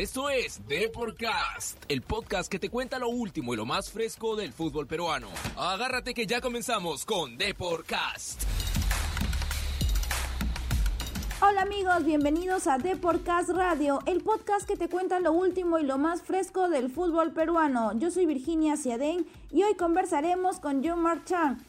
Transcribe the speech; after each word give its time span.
Esto 0.00 0.30
es 0.30 0.66
Deporcast, 0.66 1.84
el 1.88 2.00
podcast 2.00 2.50
que 2.50 2.58
te 2.58 2.70
cuenta 2.70 2.98
lo 2.98 3.10
último 3.10 3.52
y 3.52 3.58
lo 3.58 3.66
más 3.66 3.90
fresco 3.90 4.34
del 4.34 4.54
fútbol 4.54 4.86
peruano. 4.86 5.28
Agárrate 5.58 6.14
que 6.14 6.26
ya 6.26 6.40
comenzamos 6.40 7.04
con 7.04 7.36
Deporcast. 7.36 8.44
Hola 11.42 11.60
amigos, 11.60 12.02
bienvenidos 12.06 12.66
a 12.66 12.78
Deporcast 12.78 13.50
Radio, 13.50 13.98
el 14.06 14.22
podcast 14.22 14.66
que 14.66 14.78
te 14.78 14.88
cuenta 14.88 15.20
lo 15.20 15.32
último 15.32 15.78
y 15.78 15.82
lo 15.82 15.98
más 15.98 16.22
fresco 16.22 16.70
del 16.70 16.90
fútbol 16.90 17.32
peruano. 17.32 17.92
Yo 17.98 18.10
soy 18.10 18.24
Virginia 18.24 18.78
Ciadén 18.78 19.26
y 19.50 19.64
hoy 19.64 19.74
conversaremos 19.74 20.60
con 20.60 20.82
John 20.82 21.02
Marchand 21.02 21.60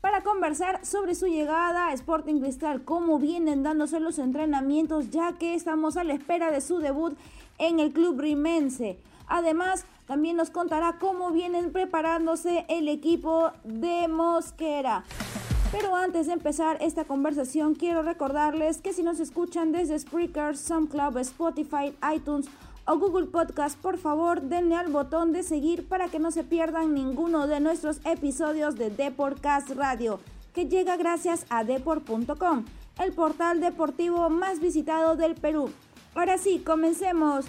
para 0.00 0.24
conversar 0.24 0.84
sobre 0.84 1.14
su 1.14 1.26
llegada 1.26 1.88
a 1.88 1.92
Sporting 1.92 2.40
Cristal, 2.40 2.84
cómo 2.84 3.20
vienen 3.20 3.62
dándose 3.62 4.00
los 4.00 4.18
entrenamientos 4.18 5.10
ya 5.10 5.34
que 5.38 5.54
estamos 5.54 5.96
a 5.96 6.02
la 6.02 6.14
espera 6.14 6.50
de 6.50 6.60
su 6.60 6.78
debut 6.78 7.16
en 7.58 7.80
el 7.80 7.92
club 7.92 8.20
rimense. 8.20 8.98
Además, 9.26 9.84
también 10.06 10.36
nos 10.36 10.50
contará 10.50 10.98
cómo 10.98 11.32
vienen 11.32 11.72
preparándose 11.72 12.64
el 12.68 12.88
equipo 12.88 13.50
de 13.64 14.08
Mosquera. 14.08 15.04
Pero 15.72 15.96
antes 15.96 16.28
de 16.28 16.32
empezar 16.32 16.78
esta 16.80 17.04
conversación, 17.04 17.74
quiero 17.74 18.02
recordarles 18.02 18.80
que 18.80 18.92
si 18.92 19.02
nos 19.02 19.18
escuchan 19.18 19.72
desde 19.72 19.98
Spreaker, 19.98 20.56
SoundCloud, 20.56 21.18
Spotify, 21.18 21.92
iTunes 22.14 22.46
o 22.86 22.98
Google 22.98 23.26
Podcast, 23.26 23.76
por 23.80 23.98
favor 23.98 24.42
denle 24.42 24.76
al 24.76 24.92
botón 24.92 25.32
de 25.32 25.42
seguir 25.42 25.88
para 25.88 26.06
que 26.08 26.20
no 26.20 26.30
se 26.30 26.44
pierdan 26.44 26.94
ninguno 26.94 27.48
de 27.48 27.58
nuestros 27.58 28.00
episodios 28.06 28.76
de 28.76 28.90
Deportcast 28.90 29.70
Radio, 29.70 30.20
que 30.54 30.66
llega 30.66 30.96
gracias 30.96 31.44
a 31.50 31.64
deport.com, 31.64 32.64
el 33.02 33.12
portal 33.12 33.60
deportivo 33.60 34.30
más 34.30 34.60
visitado 34.60 35.16
del 35.16 35.34
Perú. 35.34 35.70
Ahora 36.16 36.38
sí, 36.38 36.62
comencemos. 36.64 37.44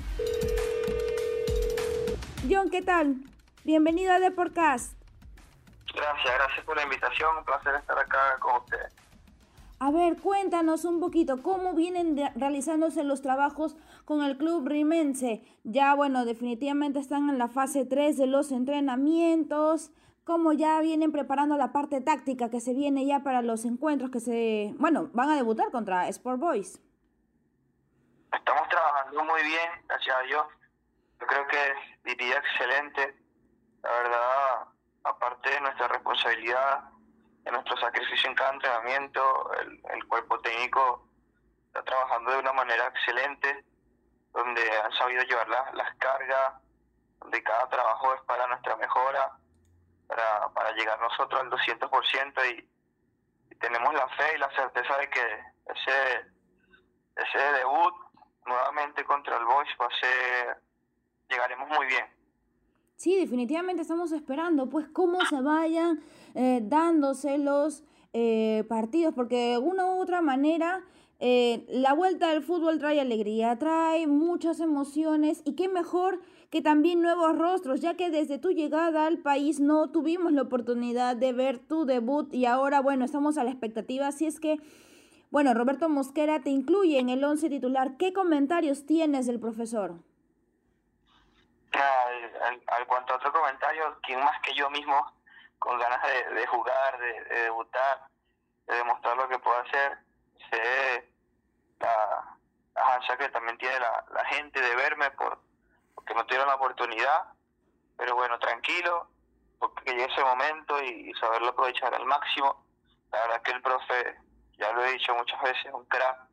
John, 2.52 2.70
¿qué 2.70 2.82
tal? 2.82 3.16
Bienvenido 3.64 4.12
a 4.12 4.20
Deportcast. 4.20 4.92
Gracias, 5.96 6.36
gracias 6.36 6.66
por 6.66 6.76
la 6.76 6.84
invitación. 6.84 7.38
Un 7.38 7.46
placer 7.46 7.76
estar 7.76 7.98
acá 7.98 8.38
con 8.42 8.58
ustedes. 8.58 8.94
A 9.80 9.90
ver, 9.90 10.18
cuéntanos 10.18 10.84
un 10.84 11.00
poquito 11.00 11.42
cómo 11.42 11.76
vienen 11.76 12.18
realizándose 12.36 13.06
los 13.06 13.22
trabajos 13.22 13.78
con 14.04 14.22
el 14.22 14.38
club 14.38 14.68
rimense. 14.68 15.44
Ya, 15.64 15.96
bueno, 15.96 16.26
definitivamente 16.26 17.00
están 17.00 17.30
en 17.30 17.38
la 17.38 17.48
fase 17.48 17.86
3 17.86 18.18
de 18.18 18.28
los 18.28 18.52
entrenamientos. 18.52 19.92
Cómo 20.26 20.52
ya 20.52 20.81
vienen 20.81 21.14
preparando 21.14 21.56
la 21.56 21.72
parte 21.72 22.02
táctica 22.02 22.50
que 22.50 22.59
se 22.59 22.74
viene 22.74 23.06
ya 23.06 23.24
para 23.24 23.42
los 23.42 23.64
encuentros 23.64 24.12
que 24.12 24.20
se, 24.20 24.76
bueno, 24.78 25.09
van 25.14 25.30
a 25.30 25.38
debutar 25.38 25.72
contra 25.72 26.09
Sport 26.09 26.42
Boys. 26.42 26.81
Estamos 28.33 28.67
trabajando 28.70 29.23
muy 29.23 29.42
bien, 29.44 29.72
gracias 29.88 30.16
a 30.16 30.22
Dios. 30.22 30.45
Yo 31.20 31.28
creo 31.28 31.47
que 31.47 31.73
diría 32.03 32.38
excelente. 32.38 33.16
La 33.84 33.92
verdad, 33.92 34.67
aparte 35.03 35.50
de 35.50 35.61
nuestra 35.61 35.88
responsabilidad, 35.88 36.84
de 37.44 37.52
nuestro 37.52 37.78
sacrificio 37.78 38.30
en 38.30 38.36
cada 38.36 38.53
entrenamiento, 38.53 39.52
el, 39.53 40.06
cuerpo 40.08 40.39
técnico 40.42 41.08
está 41.67 41.84
trabajando 41.84 42.31
de 42.31 42.39
una 42.39 42.53
manera 42.53 42.88
excelente, 42.88 43.66
donde 44.34 44.62
han 44.81 44.91
sabido 44.94 45.23
llevar 45.23 45.47
las 45.47 45.95
cargas, 45.97 46.53
donde 47.19 47.41
cada 47.44 47.69
trabajo 47.69 48.14
es 48.14 48.22
para 48.22 48.47
nuestra 48.47 48.75
mejora, 48.75 49.31
para, 50.08 50.50
para 50.50 50.72
llegar 50.73 51.00
nosotros 51.00 51.41
al 51.41 51.50
200% 51.50 52.52
y, 52.52 52.69
y 53.52 53.56
tenemos 53.56 53.94
la 53.94 54.08
fe 54.09 54.36
y 54.36 54.38
la 54.38 54.52
certeza 54.52 54.97
de 54.97 55.09
que 55.09 55.44
ese, 55.67 56.25
ese 57.16 57.38
debut 57.53 58.06
nuevamente 58.48 59.03
contra 59.03 59.38
el 59.38 59.45
Boys 59.45 59.70
va 59.80 59.86
a 59.86 60.00
ser, 60.00 60.58
llegaremos 61.30 61.70
muy 61.70 61.86
bien. 61.88 62.06
Sí, 62.95 63.16
definitivamente 63.16 63.84
estamos 63.84 64.12
esperando, 64.12 64.70
pues, 64.70 64.88
cómo 64.92 65.24
se 65.25 65.40
vayan 65.41 66.02
eh, 66.34 66.62
dándose 66.63 67.38
los 67.38 67.84
eh, 68.13 68.63
partidos, 68.68 69.13
porque 69.13 69.52
de 69.52 69.58
una 69.59 69.85
u 69.85 70.02
otra 70.02 70.22
manera 70.22 70.84
eh, 71.19 71.66
la 71.69 71.94
vuelta 71.94 72.30
del 72.30 72.41
fútbol 72.41 72.80
trae 72.80 73.00
alegría, 73.00 73.58
trae 73.59 74.08
muchas 74.08 74.59
emociones 74.59 75.41
y 75.46 75.56
qué 75.56 75.68
mejor 75.68 76.19
que 76.50 76.62
también 76.62 77.02
nuevos 77.02 77.38
rostros, 77.38 77.81
ya 77.81 77.96
que 77.96 78.09
desde 78.09 78.40
tu 78.40 78.50
llegada 78.52 79.06
al 79.06 79.19
país 79.19 79.59
no 79.59 79.91
tuvimos 79.91 80.31
la 80.31 80.44
oportunidad 80.44 81.16
de 81.16 81.34
ver 81.34 81.59
tu 81.59 81.85
debut 81.85 82.34
y 82.34 82.46
ahora, 82.46 82.81
bueno, 82.81 83.06
estamos 83.06 83.38
a 83.38 83.44
la 83.44 83.52
expectativa, 83.52 84.08
así 84.08 84.25
es 84.25 84.40
que... 84.40 84.59
Bueno, 85.30 85.54
Roberto 85.54 85.90
Mosquera 85.90 86.40
te 86.42 86.50
incluye 86.50 87.00
en 87.00 87.10
el 87.10 87.24
once 87.24 87.50
titular. 87.50 87.98
¿Qué 87.98 88.14
comentarios 88.14 88.86
tienes 88.86 89.28
del 89.28 89.40
profesor? 89.40 89.92
Al, 91.74 92.62
al, 92.68 92.88
cuanto 92.88 93.14
a 93.14 93.18
otro 93.18 93.34
comentario, 93.34 94.00
¿quién 94.04 94.20
más 94.20 94.40
que 94.42 94.54
yo 94.54 94.70
mismo, 94.70 95.14
con 95.60 95.78
ganas 95.78 96.02
de, 96.34 96.48
jugar, 96.48 96.98
de, 96.98 97.42
debutar, 97.44 98.08
de 98.68 98.76
demostrar 98.76 99.18
lo 99.18 99.28
que 99.28 99.38
puedo 99.40 99.60
hacer, 99.60 99.98
sé 100.50 101.12
la, 101.82 102.38
la 102.74 102.96
ansia 102.96 103.18
que 103.18 103.30
también 103.30 103.58
tiene 103.58 103.80
la, 103.80 104.06
la 104.14 104.26
gente 104.26 104.62
de 104.62 104.76
verme 104.76 105.12
por 105.12 105.40
porque 105.94 106.14
no 106.14 106.26
tuvieron 106.26 106.48
la 106.48 106.56
oportunidad, 106.56 107.26
pero 107.98 108.16
bueno, 108.16 108.40
tranquilo, 108.40 109.09
porque 109.59 109.92
llegue 109.92 110.06
ese 110.06 110.24
momento 110.24 110.82
y, 110.82 111.09
y 111.09 111.14
saberlo 111.16 111.50
aprovechar 111.50 111.94
al 111.94 112.06
máximo. 112.06 112.64
La 113.12 113.22
verdad 113.24 113.42
que 113.42 113.52
el 113.52 113.62
profe 113.62 114.16
ya 114.57 114.72
lo 114.72 114.84
he 114.84 114.91
dicho 114.94 115.13
muchas 115.16 115.41
veces, 115.41 115.72
un 115.73 115.85
crack 115.85 116.28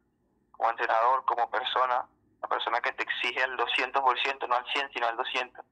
como 0.53 0.71
entrenador, 0.71 1.25
como 1.25 1.51
persona, 1.51 2.07
una 2.39 2.49
persona 2.49 2.81
que 2.81 2.93
te 2.93 3.03
exige 3.03 3.43
el 3.43 3.57
200%, 3.57 4.49
no 4.49 4.57
al 4.57 4.67
100, 4.67 4.91
sino 4.93 5.07
al 5.07 5.17
200%, 5.17 5.65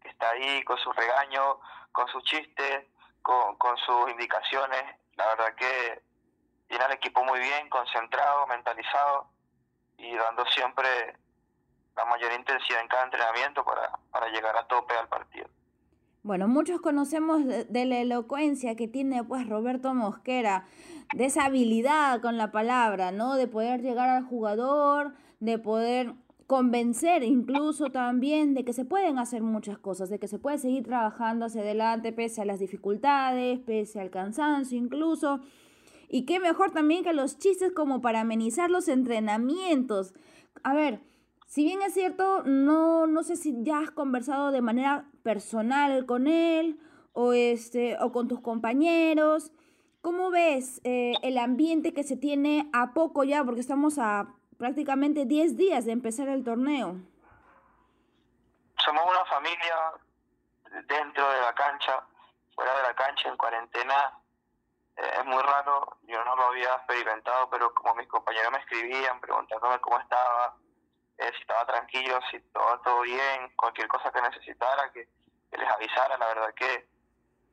que 0.00 0.08
está 0.08 0.30
ahí 0.30 0.62
con 0.64 0.78
sus 0.78 0.94
regaños, 0.94 1.56
con 1.92 2.08
sus 2.08 2.22
chistes, 2.24 2.86
con, 3.22 3.56
con 3.56 3.76
sus 3.78 4.10
indicaciones, 4.10 4.82
la 5.16 5.26
verdad 5.28 5.54
que 5.54 6.02
tiene 6.68 6.84
al 6.84 6.92
equipo 6.92 7.24
muy 7.24 7.38
bien, 7.40 7.68
concentrado, 7.70 8.46
mentalizado 8.46 9.30
y 9.96 10.14
dando 10.16 10.44
siempre 10.46 11.16
la 11.96 12.04
mayor 12.04 12.32
intensidad 12.32 12.80
en 12.80 12.88
cada 12.88 13.04
entrenamiento 13.04 13.64
para, 13.64 13.90
para 14.10 14.28
llegar 14.28 14.56
a 14.56 14.66
tope 14.66 14.96
al 14.96 15.08
partido. 15.08 15.48
Bueno, 16.26 16.48
muchos 16.48 16.80
conocemos 16.80 17.46
de, 17.46 17.84
la 17.84 18.00
elocuencia 18.00 18.74
que 18.74 18.88
tiene 18.88 19.22
pues 19.22 19.48
Roberto 19.48 19.94
Mosquera, 19.94 20.66
de 21.14 21.26
esa 21.26 21.44
habilidad 21.44 22.20
con 22.20 22.36
la 22.36 22.50
palabra, 22.50 23.12
¿no? 23.12 23.36
De 23.36 23.46
poder 23.46 23.80
llegar 23.80 24.08
al 24.08 24.24
jugador, 24.24 25.14
de 25.38 25.60
poder 25.60 26.14
convencer 26.48 27.22
incluso 27.22 27.90
también 27.90 28.54
de 28.54 28.64
que 28.64 28.72
se 28.72 28.84
pueden 28.84 29.20
hacer 29.20 29.42
muchas 29.42 29.78
cosas, 29.78 30.10
de 30.10 30.18
que 30.18 30.26
se 30.26 30.40
puede 30.40 30.58
seguir 30.58 30.82
trabajando 30.82 31.46
hacia 31.46 31.60
adelante 31.60 32.12
pese 32.12 32.42
a 32.42 32.44
las 32.44 32.58
dificultades, 32.58 33.60
pese 33.60 34.00
al 34.00 34.10
cansancio 34.10 34.76
incluso. 34.76 35.38
Y 36.08 36.24
qué 36.24 36.40
mejor 36.40 36.72
también 36.72 37.04
que 37.04 37.12
los 37.12 37.38
chistes 37.38 37.70
como 37.70 38.00
para 38.00 38.22
amenizar 38.22 38.68
los 38.68 38.88
entrenamientos. 38.88 40.12
A 40.64 40.74
ver, 40.74 40.98
si 41.46 41.62
bien 41.62 41.82
es 41.82 41.94
cierto, 41.94 42.42
no, 42.42 43.06
no 43.06 43.22
sé 43.22 43.36
si 43.36 43.54
ya 43.62 43.78
has 43.78 43.92
conversado 43.92 44.50
de 44.50 44.60
manera 44.60 45.08
personal 45.26 46.06
con 46.06 46.28
él 46.28 46.78
o, 47.12 47.32
este, 47.32 47.98
o 48.00 48.12
con 48.12 48.28
tus 48.28 48.40
compañeros. 48.40 49.50
¿Cómo 50.00 50.30
ves 50.30 50.80
eh, 50.84 51.14
el 51.24 51.36
ambiente 51.38 51.92
que 51.92 52.04
se 52.04 52.16
tiene 52.16 52.70
a 52.72 52.94
poco 52.94 53.24
ya? 53.24 53.42
Porque 53.42 53.60
estamos 53.60 53.98
a 53.98 54.28
prácticamente 54.56 55.24
10 55.24 55.56
días 55.56 55.84
de 55.84 55.90
empezar 55.90 56.28
el 56.28 56.44
torneo. 56.44 56.94
Somos 58.78 59.02
una 59.04 59.24
familia 59.24 59.76
dentro 60.86 61.28
de 61.28 61.40
la 61.40 61.52
cancha, 61.56 62.04
fuera 62.54 62.76
de 62.76 62.82
la 62.84 62.94
cancha, 62.94 63.28
en 63.28 63.36
cuarentena. 63.36 64.20
Eh, 64.96 65.10
es 65.18 65.24
muy 65.24 65.42
raro, 65.42 65.98
yo 66.04 66.24
no 66.24 66.36
lo 66.36 66.44
había 66.50 66.72
experimentado, 66.72 67.50
pero 67.50 67.74
como 67.74 67.96
mis 67.96 68.06
compañeros 68.06 68.52
me 68.52 68.58
escribían 68.58 69.20
preguntándome 69.20 69.80
cómo 69.80 69.98
estaba, 69.98 70.54
eh, 71.18 71.32
si 71.34 71.40
estaba 71.40 71.66
tranquilo, 71.66 72.20
si 72.30 72.38
todo, 72.52 72.78
todo 72.84 73.00
bien, 73.00 73.52
cualquier 73.56 73.88
cosa 73.88 74.12
que 74.12 74.22
necesitara, 74.22 74.92
que, 74.92 75.15
les 75.56 75.68
avisara. 75.68 76.16
La 76.18 76.26
verdad 76.28 76.54
que 76.54 76.88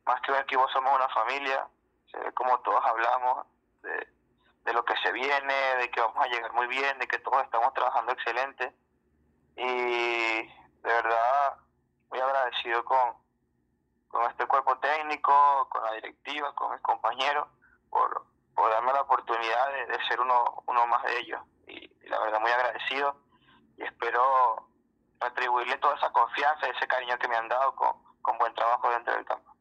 más 0.06 0.22
que 0.22 0.32
un 0.32 0.38
equipo 0.38 0.68
somos 0.70 0.94
una 0.96 1.10
familia, 1.10 1.68
se 2.12 2.20
ve 2.20 2.32
como 2.34 2.60
todos 2.60 2.84
hablamos 2.86 3.46
de, 3.82 4.74
lo 4.74 4.84
que 4.86 4.96
se 5.04 5.12
viene, 5.12 5.54
de 5.78 5.92
que 5.92 6.02
vamos 6.02 6.26
a 6.26 6.28
llegar 6.28 6.52
muy 6.54 6.68
bien, 6.68 6.98
de 7.00 7.08
que 7.08 7.20
todos 7.20 7.44
estamos 7.44 7.74
trabajando 7.74 8.12
excelente. 8.12 8.74
Y 9.56 10.48
de 10.48 10.54
verdad, 10.84 11.58
muy 12.10 12.20
agradecido 12.20 12.84
con, 12.84 13.14
con 14.08 14.30
este 14.32 14.46
cuerpo 14.48 14.78
técnico, 14.80 15.68
con 15.70 15.84
la 15.84 15.94
directiva, 15.94 16.54
con 16.56 16.72
mis 16.72 16.82
compañeros, 16.82 17.48
por, 17.90 18.26
por 18.56 18.72
darme 18.72 18.94
la 18.94 19.02
oportunidad 19.02 19.72
de, 19.88 20.06
ser 20.08 20.20
uno, 20.20 20.64
uno 20.66 20.88
más 20.88 21.04
de 21.04 21.20
ellos. 21.20 21.42
y 21.68 21.88
la 22.08 22.20
verdad, 22.20 22.40
muy 22.40 22.52
agradecido 22.52 23.16
y 23.78 23.84
espero 23.84 24.68
retribuirle 25.20 25.78
toda 25.78 25.96
esa 25.96 26.12
confianza 26.12 26.68
ese 26.68 26.88
cariño 26.88 27.18
que 27.18 27.28
me 27.28 27.36
han 27.36 27.48
dado 27.48 27.76
con 27.76 27.93
buen 28.44 28.54
trabajo 28.54 28.90
dentro 28.90 29.16
del 29.16 29.26
campo. 29.26 29.52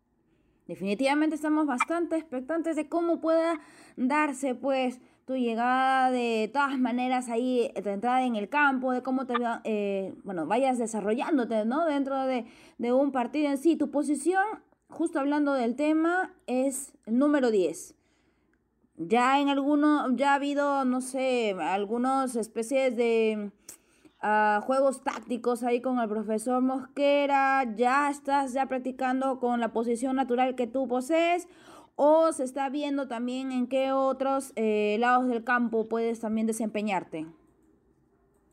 Definitivamente 0.67 1.37
estamos 1.37 1.67
bastante 1.67 2.17
expectantes 2.17 2.75
de 2.76 2.88
cómo 2.88 3.20
pueda 3.20 3.61
darse 3.96 4.55
pues 4.55 5.00
tu 5.25 5.37
llegada 5.37 6.11
de 6.11 6.50
todas 6.52 6.79
maneras 6.79 7.29
ahí, 7.29 7.73
tu 7.81 7.88
entrada 7.88 8.25
en 8.25 8.34
el 8.34 8.49
campo, 8.49 8.90
de 8.93 9.02
cómo 9.02 9.26
te, 9.26 9.34
eh, 9.64 10.14
bueno, 10.25 10.46
vayas 10.46 10.79
desarrollándote, 10.79 11.64
¿no? 11.64 11.87
Dentro 11.87 12.26
de, 12.26 12.46
de, 12.79 12.93
un 12.93 13.12
partido 13.12 13.50
en 13.50 13.58
sí. 13.58 13.76
Tu 13.76 13.90
posición, 13.90 14.44
justo 14.88 15.20
hablando 15.20 15.52
del 15.52 15.76
tema, 15.76 16.34
es 16.46 16.93
el 17.06 17.19
número 17.19 17.52
10. 17.52 17.94
Ya 18.96 19.40
en 19.40 19.49
alguno, 19.49 20.11
ya 20.17 20.32
ha 20.32 20.34
habido, 20.34 20.84
no 20.84 21.00
sé, 21.00 21.56
algunas 21.61 22.34
especies 22.34 22.96
de 22.96 23.52
uh, 24.22 24.60
juegos 24.62 25.02
tácticos 25.02 25.62
ahí 25.62 25.82
con 25.82 25.98
el 26.00 26.08
profesor 26.08 26.62
Mosquera, 26.62 27.64
ya 27.74 28.08
estás 28.08 28.52
ya 28.52 28.66
practicando 28.66 29.40
con 29.40 29.60
la 29.60 29.69
posición 29.69 30.16
natural 30.16 30.54
que 30.54 30.66
tú 30.66 30.88
posees 30.88 31.48
o 31.96 32.32
se 32.32 32.44
está 32.44 32.69
viendo 32.69 33.08
también 33.08 33.52
en 33.52 33.69
qué 33.69 33.92
otros 33.92 34.52
eh, 34.56 34.96
lados 34.98 35.28
del 35.28 35.44
campo 35.44 35.88
puedes 35.88 36.20
también 36.20 36.46
desempeñarte. 36.46 37.26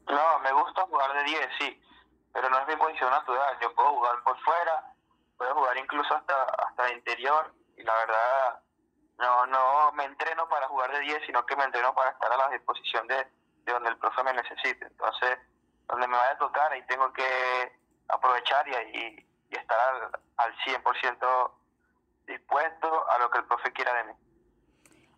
No, 0.07 0.39
me 0.39 0.51
gusta 0.51 0.81
jugar 0.88 1.13
de 1.13 1.24
10, 1.24 1.50
sí, 1.60 1.81
pero 2.33 2.50
no 2.50 2.60
es 2.60 2.68
mi 2.68 2.75
posición 2.75 3.10
natural. 3.12 3.57
Yo 3.62 3.74
puedo 3.75 3.89
jugar 3.92 4.24
por 4.24 4.38
fuera, 4.39 4.94
puedo 5.38 5.56
jugar 5.56 5.77
incluso 5.77 6.16
hasta 6.16 6.44
hasta 6.44 6.94
interior 6.94 7.54
y 7.77 7.83
la 7.83 7.94
verdad 7.95 8.62
no 9.19 9.45
no 9.45 9.92
me 9.94 10.06
entreno 10.06 10.50
para 10.50 10.68
jugar 10.68 10.92
de 10.92 11.00
10, 11.01 11.21
sino 11.25 11.45
que 11.45 11.56
me 11.56 11.63
entreno 11.63 11.94
para 11.94 12.12
estar 12.12 12.31
a 12.31 12.38
la 12.38 12.50
disposición 12.50 13.07
de, 13.07 13.27
de 13.66 13.74
donde 13.74 13.89
el 13.89 13.98
profe 13.98 14.24
me 14.24 14.33
necesite. 14.33 14.86
Entonces, 14.86 15.38
donde 15.89 16.07
me 16.07 16.15
vaya 16.15 16.31
a 16.31 16.38
tocar, 16.38 16.71
ahí 16.71 16.83
tengo 16.88 17.12
que 17.13 17.24
aprovechar 18.07 18.68
y, 18.68 18.97
y, 18.97 19.27
y 19.50 19.56
estar 19.56 19.77
al, 19.80 20.12
al 20.38 20.56
100% 20.57 21.51
dispuesto 22.27 23.09
a 23.09 23.19
lo 23.19 23.30
que 23.30 23.39
el 23.39 23.45
profe 23.45 23.71
quiera 23.74 23.94
de 23.95 24.03
mí. 24.06 24.13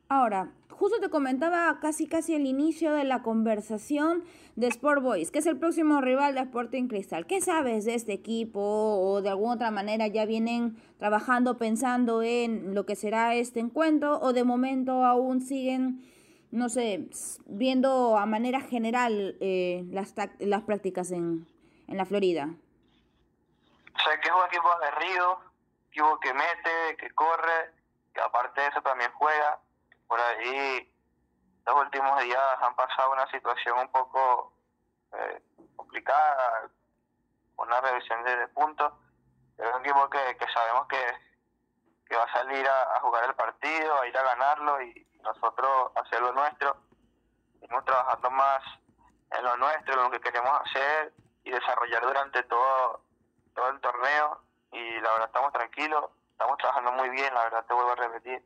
Ahora, 0.10 0.50
justo 0.70 1.00
te 1.00 1.10
comentaba 1.10 1.80
casi 1.80 2.08
casi 2.08 2.36
el 2.36 2.46
inicio 2.46 2.94
de 2.94 3.06
la 3.06 3.22
conversación 3.22 4.24
de 4.56 4.68
Sport 4.68 5.02
Boys, 5.02 5.32
que 5.32 5.40
es 5.40 5.46
el 5.46 5.58
próximo 5.58 6.02
rival 6.02 6.36
de 6.36 6.42
Sporting 6.42 6.88
Cristal. 6.88 7.26
¿Qué 7.26 7.40
sabes 7.40 7.86
de 7.86 7.96
este 7.96 8.12
equipo 8.12 8.60
o 8.60 9.22
de 9.22 9.30
alguna 9.30 9.54
otra 9.54 9.72
manera 9.72 10.08
ya 10.08 10.26
vienen 10.26 10.76
trabajando 10.98 11.58
pensando 11.58 12.24
en 12.24 12.76
lo 12.76 12.86
que 12.86 12.96
será 12.96 13.36
este 13.36 13.60
encuentro 13.60 14.20
o 14.20 14.34
de 14.34 14.44
momento 14.44 15.06
aún 15.06 15.42
siguen, 15.42 16.02
no 16.52 16.70
sé, 16.70 17.08
viendo 17.46 18.18
a 18.18 18.26
manera 18.26 18.62
general 18.62 19.38
eh, 19.40 19.84
las, 19.90 20.14
las 20.40 20.62
prácticas 20.64 21.12
en, 21.12 21.48
en 21.88 21.98
la 21.98 22.06
Florida? 22.06 22.50
Sé 24.04 24.20
que 24.22 24.30
es 24.30 24.36
un 24.36 24.46
equipo 24.46 24.72
aguerrido, 24.72 25.40
equipo 25.90 26.20
que 26.20 26.34
mete, 26.34 26.98
que 26.98 27.10
corre, 27.12 27.74
que 28.14 28.22
aparte 28.22 28.62
de 28.62 28.68
eso 28.68 28.82
también 28.82 29.12
juega. 29.14 29.60
Por 30.08 30.20
ahí 30.20 30.92
los 31.66 31.76
últimos 31.82 32.22
días 32.24 32.42
han 32.62 32.76
pasado 32.76 33.12
una 33.12 33.30
situación 33.30 33.80
un 33.80 33.88
poco 33.90 34.54
eh, 35.14 35.42
complicada, 35.76 36.70
una 37.58 37.82
revisión 37.82 38.24
de, 38.24 38.48
puntos. 38.50 38.94
Es 39.58 39.74
un 39.76 39.82
equipo 39.82 40.10
que, 40.10 40.38
que 40.38 40.52
sabemos 40.52 40.88
que, 40.88 41.02
que 42.08 42.16
va 42.16 42.24
a 42.24 42.34
salir 42.34 42.68
a, 42.68 43.00
jugar 43.02 43.26
el 43.26 43.36
partido, 43.36 44.02
a 44.02 44.08
ir 44.08 44.18
a 44.18 44.24
ganarlo 44.24 44.82
y 44.82 45.08
nosotros 45.24 45.92
hacer 45.96 46.22
lo 46.22 46.34
nuestro. 46.34 46.78
Estamos 47.62 47.86
trabajando 47.86 48.32
más 48.32 48.62
en 49.32 49.44
lo 49.44 49.58
nuestro, 49.58 49.94
en 49.94 50.04
lo 50.04 50.12
que 50.12 50.20
queremos 50.20 50.52
hacer 50.66 51.14
y 51.44 51.52
desarrollar 51.52 52.02
durante 52.04 52.44
todo, 52.44 53.02
todo 53.56 53.70
el 53.70 53.80
torneo 53.80 54.42
y 54.72 55.00
la 55.02 55.12
verdad 55.12 55.28
estamos 55.28 55.54
tranquilos, 55.54 56.06
estamos 56.32 56.58
trabajando 56.58 56.92
muy 56.94 57.10
bien, 57.10 57.34
la 57.34 57.44
verdad 57.44 57.66
te 57.66 57.74
vuelvo 57.74 57.92
a 57.92 57.96
repetir. 57.96 58.44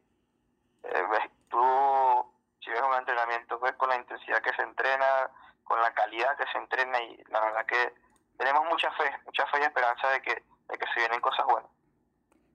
Eh, 0.83 1.31
tú, 1.49 2.33
si 2.59 2.69
ves 2.71 2.81
un 2.81 2.95
entrenamiento, 2.95 3.59
ves 3.59 3.73
con 3.75 3.89
la 3.89 3.95
intensidad 3.95 4.41
que 4.41 4.53
se 4.53 4.61
entrena, 4.61 5.31
con 5.63 5.79
la 5.81 5.93
calidad 5.93 6.37
que 6.37 6.45
se 6.51 6.57
entrena 6.57 7.01
y 7.01 7.23
la 7.29 7.41
verdad 7.41 7.65
que 7.65 7.93
tenemos 8.37 8.65
mucha 8.65 8.91
fe, 8.91 9.11
mucha 9.25 9.45
fe 9.47 9.59
y 9.59 9.63
esperanza 9.63 10.09
de 10.09 10.21
que, 10.21 10.31
de 10.33 10.77
que 10.77 10.85
se 10.93 10.99
vienen 10.99 11.21
cosas 11.21 11.45
buenas. 11.45 11.71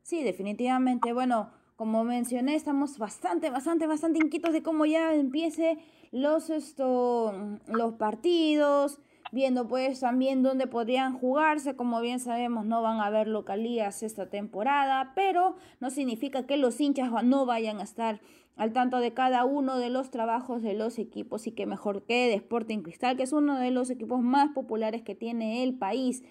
Sí, 0.03 0.25
definitivamente. 0.25 1.13
Bueno, 1.13 1.53
como 1.81 2.05
mencioné, 2.05 2.57
estamos 2.57 2.99
bastante, 2.99 3.49
bastante, 3.49 3.87
bastante 3.87 4.19
inquietos 4.19 4.53
de 4.53 4.63
cómo 4.63 4.85
ya 4.85 5.15
empiece 5.15 5.79
los, 6.13 6.51
esto, 6.51 7.33
los 7.69 7.95
partidos, 7.95 8.99
viendo 9.33 9.67
pues 9.67 10.01
también 10.01 10.43
dónde 10.43 10.67
podrían 10.67 11.15
jugarse, 11.19 11.77
como 11.77 12.03
bien 12.03 12.21
sabemos 12.21 12.67
no 12.67 12.83
van 12.83 13.01
a 13.01 13.07
haber 13.07 13.29
localías 13.29 14.03
esta 14.03 14.29
temporada, 14.29 15.13
pero 15.17 15.57
no 15.81 15.89
significa 15.89 16.47
que 16.47 16.59
los 16.59 16.79
hinchas 16.83 17.11
no 17.25 17.47
vayan 17.47 17.81
a 17.81 17.85
estar 17.85 18.21
al 18.57 18.75
tanto 18.75 18.99
de 18.99 19.15
cada 19.15 19.47
uno 19.47 19.79
de 19.79 19.89
los 19.89 20.11
trabajos 20.11 20.61
de 20.61 20.75
los 20.75 20.99
equipos 20.99 21.47
y 21.47 21.53
que 21.53 21.65
mejor 21.65 22.03
que 22.03 22.35
Sporting 22.35 22.83
Cristal, 22.83 23.17
que 23.17 23.23
es 23.23 23.33
uno 23.33 23.59
de 23.59 23.71
los 23.71 23.89
equipos 23.89 24.21
más 24.21 24.51
populares 24.51 25.01
que 25.01 25.15
tiene 25.15 25.63
el 25.63 25.79
país. 25.79 26.25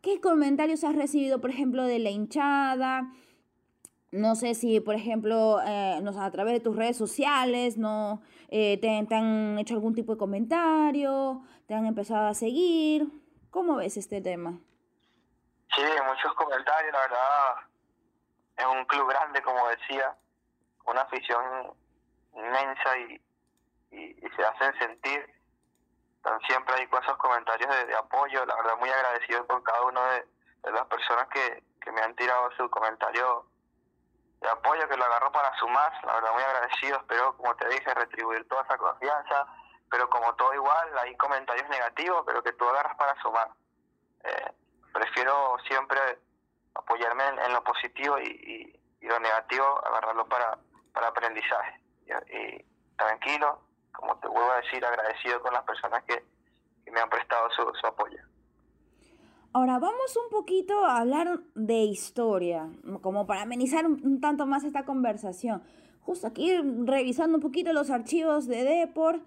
¿Qué 0.00 0.20
comentarios 0.20 0.84
has 0.84 0.94
recibido, 0.94 1.40
por 1.40 1.50
ejemplo, 1.50 1.82
de 1.86 1.98
la 1.98 2.10
hinchada? 2.10 3.10
No 4.12 4.34
sé 4.34 4.54
si, 4.54 4.78
por 4.80 4.94
ejemplo, 4.94 5.58
eh, 5.62 5.98
a 6.20 6.30
través 6.30 6.52
de 6.52 6.60
tus 6.60 6.76
redes 6.76 6.98
sociales 6.98 7.78
no 7.78 8.22
eh, 8.48 8.78
te, 8.78 9.06
te, 9.08 9.14
han 9.14 9.58
hecho 9.58 9.72
algún 9.72 9.94
tipo 9.94 10.12
de 10.12 10.18
comentario, 10.18 11.42
te 11.66 11.72
han 11.72 11.86
empezado 11.86 12.26
a 12.26 12.34
seguir. 12.34 13.06
¿Cómo 13.50 13.76
ves 13.76 13.96
este 13.96 14.20
tema? 14.20 14.60
Sí, 15.74 15.82
muchos 16.06 16.34
comentarios, 16.34 16.92
la 16.92 17.00
verdad. 17.00 17.54
Es 18.58 18.66
un 18.66 18.84
club 18.84 19.08
grande, 19.08 19.40
como 19.40 19.66
decía, 19.70 20.14
una 20.84 21.00
afición 21.00 21.72
inmensa 22.34 22.98
y, 22.98 23.20
y, 23.96 24.14
se 24.36 24.44
hacen 24.44 24.78
sentir. 24.78 25.24
Entonces, 26.16 26.48
siempre 26.48 26.74
hay 26.74 26.82
esos 27.02 27.16
comentarios 27.16 27.70
de, 27.86 27.94
apoyo. 27.94 28.44
La 28.44 28.56
verdad, 28.56 28.76
muy 28.78 28.90
agradecido 28.90 29.46
por 29.46 29.62
cada 29.62 29.82
una 29.86 30.06
de, 30.12 30.26
de 30.64 30.72
las 30.72 30.84
personas 30.84 31.28
que, 31.28 31.64
que 31.80 31.92
me 31.92 32.02
han 32.02 32.14
tirado 32.14 32.50
su 32.58 32.68
comentario 32.68 33.46
de 34.42 34.50
apoyo 34.50 34.88
que 34.88 34.96
lo 34.96 35.04
agarró 35.04 35.30
para 35.30 35.56
sumar, 35.56 35.92
la 36.04 36.14
verdad 36.14 36.32
muy 36.34 36.42
agradecido, 36.42 36.98
espero 36.98 37.36
como 37.36 37.54
te 37.56 37.68
dije 37.68 37.94
retribuir 37.94 38.46
toda 38.48 38.62
esa 38.62 38.76
confianza, 38.76 39.46
pero 39.90 40.10
como 40.10 40.34
todo 40.34 40.52
igual 40.54 40.98
hay 40.98 41.16
comentarios 41.16 41.68
negativos, 41.68 42.24
pero 42.26 42.42
que 42.42 42.52
tú 42.52 42.68
agarras 42.68 42.96
para 42.96 43.14
sumar. 43.22 43.48
Eh, 44.24 44.52
prefiero 44.92 45.56
siempre 45.68 46.18
apoyarme 46.74 47.24
en, 47.28 47.52
lo 47.52 47.62
positivo 47.62 48.18
y, 48.18 48.78
lo 49.02 49.18
negativo 49.18 49.84
agarrarlo 49.84 50.26
para, 50.26 50.56
para 50.92 51.08
aprendizaje. 51.08 51.80
Y, 52.06 52.36
y, 52.36 52.66
tranquilo, 52.96 53.60
como 53.92 54.16
te 54.18 54.28
vuelvo 54.28 54.52
a 54.52 54.60
decir, 54.60 54.84
agradecido 54.84 55.42
con 55.42 55.52
las 55.52 55.64
personas 55.64 56.02
que, 56.04 56.24
que 56.84 56.90
me 56.90 57.00
han 57.00 57.10
prestado 57.10 57.50
su, 57.50 57.72
su 57.74 57.86
apoyo. 57.86 58.22
Ahora 59.54 59.78
vamos 59.78 60.16
un 60.16 60.30
poquito 60.30 60.86
a 60.86 61.00
hablar 61.00 61.40
de 61.54 61.84
historia, 61.84 62.70
como 63.02 63.26
para 63.26 63.42
amenizar 63.42 63.84
un, 63.84 64.18
tanto 64.18 64.46
más 64.46 64.64
esta 64.64 64.86
conversación. 64.86 65.62
Justo 66.00 66.26
aquí 66.26 66.50
revisando 66.84 67.36
un 67.36 67.42
poquito 67.42 67.74
los 67.74 67.90
archivos 67.90 68.46
de 68.46 68.64
Depor. 68.64 69.20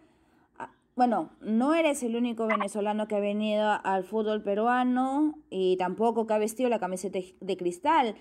Bueno, 0.95 1.29
no 1.41 1.75
eres 1.75 2.01
el 2.01 2.15
único 2.15 2.47
venezolano 2.47 3.07
que 3.07 3.15
ha 3.15 3.19
venido 3.19 3.69
al 3.83 4.03
fútbol 4.03 4.41
peruano 4.41 5.35
y 5.51 5.77
tampoco 5.77 6.25
que 6.25 6.33
ha 6.33 6.39
vestido 6.39 6.69
la 6.69 6.79
camiseta 6.79 7.19
de 7.39 7.57
cristal. 7.57 8.15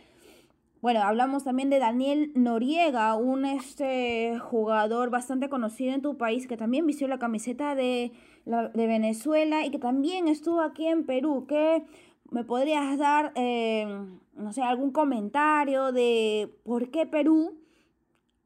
Bueno, 0.83 1.01
hablamos 1.03 1.45
también 1.45 1.71
de 1.71 1.79
Daniel 1.79 2.33
Noriega, 2.35 3.15
un 3.15 3.47
este 3.47 4.39
jugador 4.41 5.09
bastante 5.09 5.49
conocido 5.49 5.95
en 5.95 6.03
tu 6.03 6.19
país 6.19 6.47
que 6.47 6.59
también 6.59 6.85
vistió 6.87 7.09
la 7.09 7.19
camiseta 7.19 7.75
de, 7.75 8.13
de 8.45 8.87
Venezuela 8.87 9.65
y 9.65 9.71
que 9.71 9.79
también 9.79 10.29
estuvo 10.29 10.61
aquí 10.61 10.87
en 10.87 11.07
Perú. 11.07 11.47
¿Qué 11.49 11.85
me 12.31 12.45
podrías 12.45 12.99
dar, 12.99 13.33
eh, 13.35 13.87
no 14.35 14.53
sé, 14.53 14.63
algún 14.63 14.93
comentario 14.93 15.93
de 15.93 16.51
por 16.65 16.91
qué 16.91 17.07
Perú? 17.07 17.59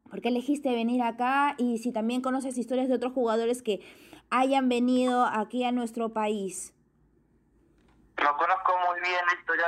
¿Por 0.09 0.21
qué 0.21 0.29
elegiste 0.29 0.71
venir 0.71 1.01
acá? 1.01 1.55
Y 1.57 1.77
si 1.77 1.91
también 1.91 2.21
conoces 2.21 2.57
historias 2.57 2.87
de 2.87 2.95
otros 2.95 3.13
jugadores 3.13 3.61
que 3.61 3.81
hayan 4.29 4.69
venido 4.69 5.25
aquí 5.25 5.63
a 5.63 5.71
nuestro 5.71 6.09
país. 6.09 6.73
No 8.21 8.35
conozco 8.37 8.73
muy 8.87 9.01
bien 9.01 9.21
la 9.25 9.39
historia 9.39 9.65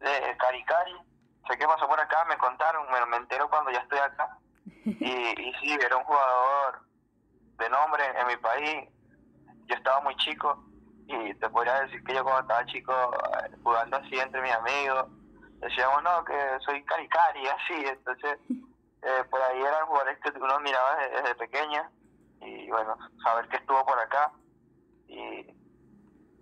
de, 0.00 0.08
de 0.08 0.36
Caricari 0.36 1.12
sé 1.48 1.58
qué 1.58 1.66
pasó 1.66 1.88
por 1.88 2.00
acá, 2.00 2.24
me 2.28 2.36
contaron, 2.38 2.86
me, 2.90 3.04
me 3.06 3.16
entero 3.16 3.48
cuando 3.48 3.70
ya 3.70 3.80
estoy 3.80 3.98
acá. 3.98 4.38
Y, 4.84 4.90
y 4.90 5.52
sí, 5.60 5.72
era 5.72 5.96
un 5.96 6.04
jugador 6.04 6.82
de 7.58 7.68
nombre 7.70 8.04
en 8.18 8.26
mi 8.26 8.36
país. 8.36 8.88
Yo 9.72 9.78
estaba 9.78 10.00
muy 10.02 10.14
chico 10.16 10.62
y 11.06 11.34
te 11.34 11.48
podría 11.48 11.80
decir 11.80 12.04
que 12.04 12.14
yo 12.14 12.22
cuando 12.22 12.42
estaba 12.42 12.66
chico 12.66 12.92
eh, 12.92 13.56
jugando 13.62 13.96
así 13.96 14.18
entre 14.18 14.42
mis 14.42 14.52
amigos, 14.52 15.06
decíamos, 15.60 16.02
no, 16.02 16.22
que 16.24 16.34
soy 16.60 16.84
cari 16.84 17.08
cari, 17.08 17.46
así. 17.48 17.86
Entonces, 17.86 18.38
eh, 19.02 19.24
por 19.30 19.40
ahí 19.40 19.62
eran 19.62 19.86
jugadores 19.86 20.18
que 20.20 20.30
uno 20.38 20.60
miraba 20.60 20.96
desde, 20.96 21.22
desde 21.22 21.34
pequeña 21.36 21.90
y 22.42 22.68
bueno, 22.68 22.98
saber 23.22 23.48
que 23.48 23.56
estuvo 23.56 23.82
por 23.86 23.98
acá 23.98 24.30
y, 25.08 25.46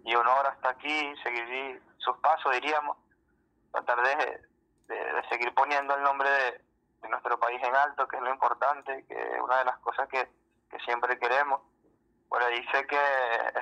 y 0.04 0.14
uno 0.16 0.28
ahora 0.28 0.50
está 0.50 0.70
aquí, 0.70 1.14
seguir 1.22 1.80
sus 1.98 2.16
pasos, 2.18 2.52
diríamos, 2.52 2.96
tratar 3.70 4.02
de 4.02 4.50
de, 4.88 4.96
de 4.96 5.28
seguir 5.28 5.54
poniendo 5.54 5.94
el 5.94 6.02
nombre 6.02 6.28
de, 6.28 6.60
de, 7.02 7.08
nuestro 7.08 7.38
país 7.38 7.62
en 7.62 7.76
alto, 7.76 8.08
que 8.08 8.16
es 8.16 8.22
lo 8.22 8.30
importante, 8.30 9.04
que 9.06 9.14
es 9.14 9.40
una 9.40 9.58
de 9.58 9.64
las 9.66 9.78
cosas 9.78 10.08
que, 10.08 10.28
que 10.68 10.78
siempre 10.80 11.16
queremos. 11.18 11.60
Por 12.30 12.42
ahí 12.42 12.64
sé 12.72 12.86
que 12.86 12.98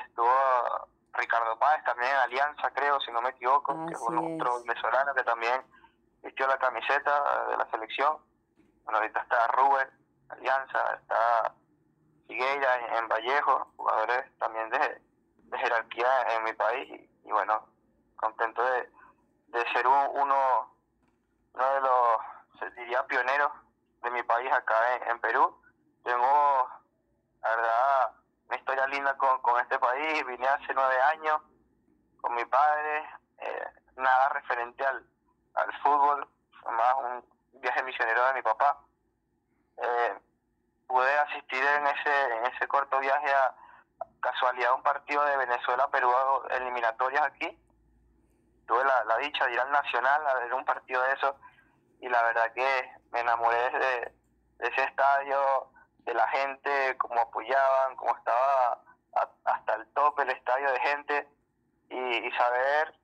estuvo 0.05 0.89
Ricardo 1.15 1.59
Páez 1.59 1.83
también 1.85 2.13
en 2.13 2.19
Alianza, 2.19 2.71
creo, 2.71 3.01
si 3.01 3.11
no 3.11 3.21
me 3.23 3.31
equivoco, 3.31 3.75
que 3.87 3.95
es 3.95 4.01
otro 4.01 4.63
venezolano 4.63 5.15
que 5.15 5.25
también 5.25 5.65
vistió 6.23 6.47
la 6.47 6.59
camiseta 6.59 7.47
de 7.47 7.57
la 7.57 7.67
selección. 7.71 8.19
Bueno, 8.85 8.99
ahorita 8.99 9.21
está 9.21 9.47
Rubén, 9.49 9.89
Alianza, 10.29 10.95
está 11.01 11.55
Figueira 12.27 12.99
en, 12.99 13.09
Vallejo, 13.09 13.73
jugadores 13.77 14.39
también 14.39 14.69
de, 14.69 15.03
jerarquía 15.57 16.37
en 16.37 16.45
mi 16.45 16.53
país 16.53 17.09
y, 17.25 17.33
bueno, 17.33 17.67
contento 18.17 18.63
de, 18.63 19.73
ser 19.73 19.87
uno, 19.87 20.11
uno 20.11 20.71
de 21.55 21.81
los, 21.81 22.61
se 22.61 22.71
diría, 22.81 23.03
pioneros 23.07 23.51
de 24.03 24.11
mi 24.11 24.23
país 24.25 24.53
acá 24.53 24.75
en, 25.07 25.19
Perú. 25.21 25.59
Tengo, 26.05 26.69
la 27.43 27.57
verdad, 27.57 27.78
linda 28.89 29.17
con, 29.17 29.41
con 29.43 29.61
este 29.61 29.79
país. 29.79 30.25
Vine 30.27 30.47
hace 30.47 30.75
nueve 30.75 31.01
años 31.13 31.41
con 32.21 32.35
mi 32.35 32.45
padre, 32.45 33.09
eh, 33.39 33.67
nada 33.97 34.29
referente 34.31 34.85
al, 34.85 35.07
al 35.55 35.73
fútbol, 35.83 36.29
más 36.71 36.95
un 36.99 37.61
viaje 37.61 37.83
misionero 37.83 38.27
de 38.27 38.35
mi 38.35 38.43
papá. 38.43 38.79
Eh, 39.77 40.19
pude 40.87 41.19
asistir 41.19 41.65
en 41.65 41.87
ese, 41.87 42.37
en 42.37 42.47
ese 42.47 42.67
corto 42.67 42.99
viaje 42.99 43.33
a 43.33 43.55
casualidad 44.21 44.75
un 44.75 44.83
partido 44.83 45.25
de 45.25 45.37
Venezuela-Perú 45.37 46.13
eliminatorias 46.51 47.23
aquí. 47.23 47.59
Tuve 48.67 48.85
la, 48.85 49.05
la 49.05 49.17
dicha 49.19 49.47
de 49.47 49.53
ir 49.53 49.61
al 49.61 49.71
Nacional 49.71 50.27
a 50.27 50.35
ver 50.35 50.53
un 50.55 50.65
partido 50.65 51.03
de 51.03 51.13
eso 51.13 51.37
y 52.01 52.09
la 52.09 52.23
verdad 52.23 52.53
que 52.53 52.93
me 53.11 53.21
enamoré 53.21 53.71
de, 53.71 54.13
ese 54.59 54.83
estadio, 54.85 55.71
de 56.09 56.15
la 56.15 56.27
gente, 56.29 56.97
cómo 56.97 57.21
apoyaban, 57.21 57.95
cómo 57.97 58.17
estaba 58.17 58.81
hasta 59.45 59.75
el 59.75 59.87
tope 59.89 60.23
el 60.23 60.31
estadio 60.31 60.73
de 60.73 60.81
gente 60.81 61.29
y, 61.91 62.31
saber 62.33 62.95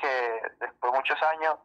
que 0.00 0.42
después 0.60 0.92
de 0.92 0.98
muchos 0.98 1.22
años 1.22 1.56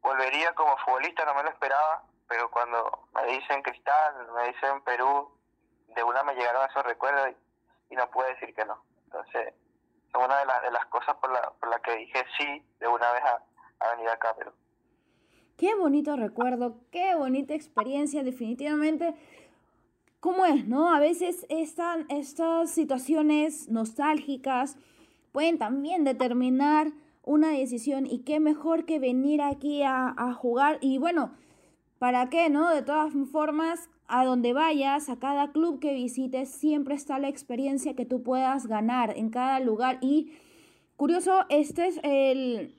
volvería 0.00 0.54
como 0.54 0.76
futbolista, 0.78 1.24
no 1.24 1.34
me 1.34 1.42
lo 1.42 1.50
esperaba, 1.50 2.04
pero 2.28 2.50
cuando 2.50 3.08
me 3.14 3.24
dicen 3.26 3.62
Cristal, 3.62 4.28
me 4.36 4.52
dicen 4.52 4.82
Perú, 4.82 5.36
de 5.88 6.02
una 6.04 6.22
me 6.22 6.34
llegaron 6.34 6.68
esos 6.68 6.84
recuerdos 6.84 7.30
y, 7.90 7.96
no 7.96 8.08
pude 8.10 8.34
decir 8.34 8.54
que 8.54 8.64
no. 8.64 8.82
Entonces, 9.04 9.48
es 10.08 10.14
una 10.14 10.38
de, 10.38 10.46
las 10.46 10.62
de 10.62 10.70
las 10.70 10.86
cosas 10.86 11.16
por 11.16 11.30
la, 11.30 11.50
por 11.58 11.68
la 11.68 11.80
que 11.80 11.96
dije 11.96 12.24
sí 12.38 12.64
de 12.78 12.88
una 12.88 13.12
vez 13.12 13.22
a, 13.24 13.42
a 13.80 13.90
venir 13.94 14.08
acá 14.08 14.30
a 14.30 14.36
Perú. 14.36 14.52
Qué 15.58 15.74
bonito 15.74 16.16
recuerdo, 16.16 16.76
qué 16.90 17.14
bonita 17.14 17.54
experiencia, 17.54 18.22
definitivamente. 18.22 19.14
¿Cómo 20.22 20.46
es, 20.46 20.68
no? 20.68 20.94
A 20.94 21.00
veces 21.00 21.44
estas 21.48 22.70
situaciones 22.70 23.68
nostálgicas 23.68 24.76
pueden 25.32 25.58
también 25.58 26.04
determinar 26.04 26.92
una 27.24 27.48
decisión 27.48 28.06
y 28.06 28.20
qué 28.20 28.38
mejor 28.38 28.84
que 28.84 29.00
venir 29.00 29.42
aquí 29.42 29.82
a, 29.82 30.14
a 30.16 30.32
jugar 30.32 30.78
y 30.80 30.98
bueno, 30.98 31.32
¿para 31.98 32.30
qué, 32.30 32.50
no? 32.50 32.72
De 32.72 32.82
todas 32.82 33.12
formas, 33.32 33.90
a 34.06 34.24
donde 34.24 34.52
vayas, 34.52 35.08
a 35.08 35.18
cada 35.18 35.50
club 35.50 35.80
que 35.80 35.92
visites, 35.92 36.50
siempre 36.50 36.94
está 36.94 37.18
la 37.18 37.28
experiencia 37.28 37.96
que 37.96 38.06
tú 38.06 38.22
puedas 38.22 38.68
ganar 38.68 39.18
en 39.18 39.28
cada 39.28 39.58
lugar 39.58 39.98
y 40.02 40.34
curioso, 40.94 41.46
este 41.48 41.88
es 41.88 42.00
el 42.04 42.76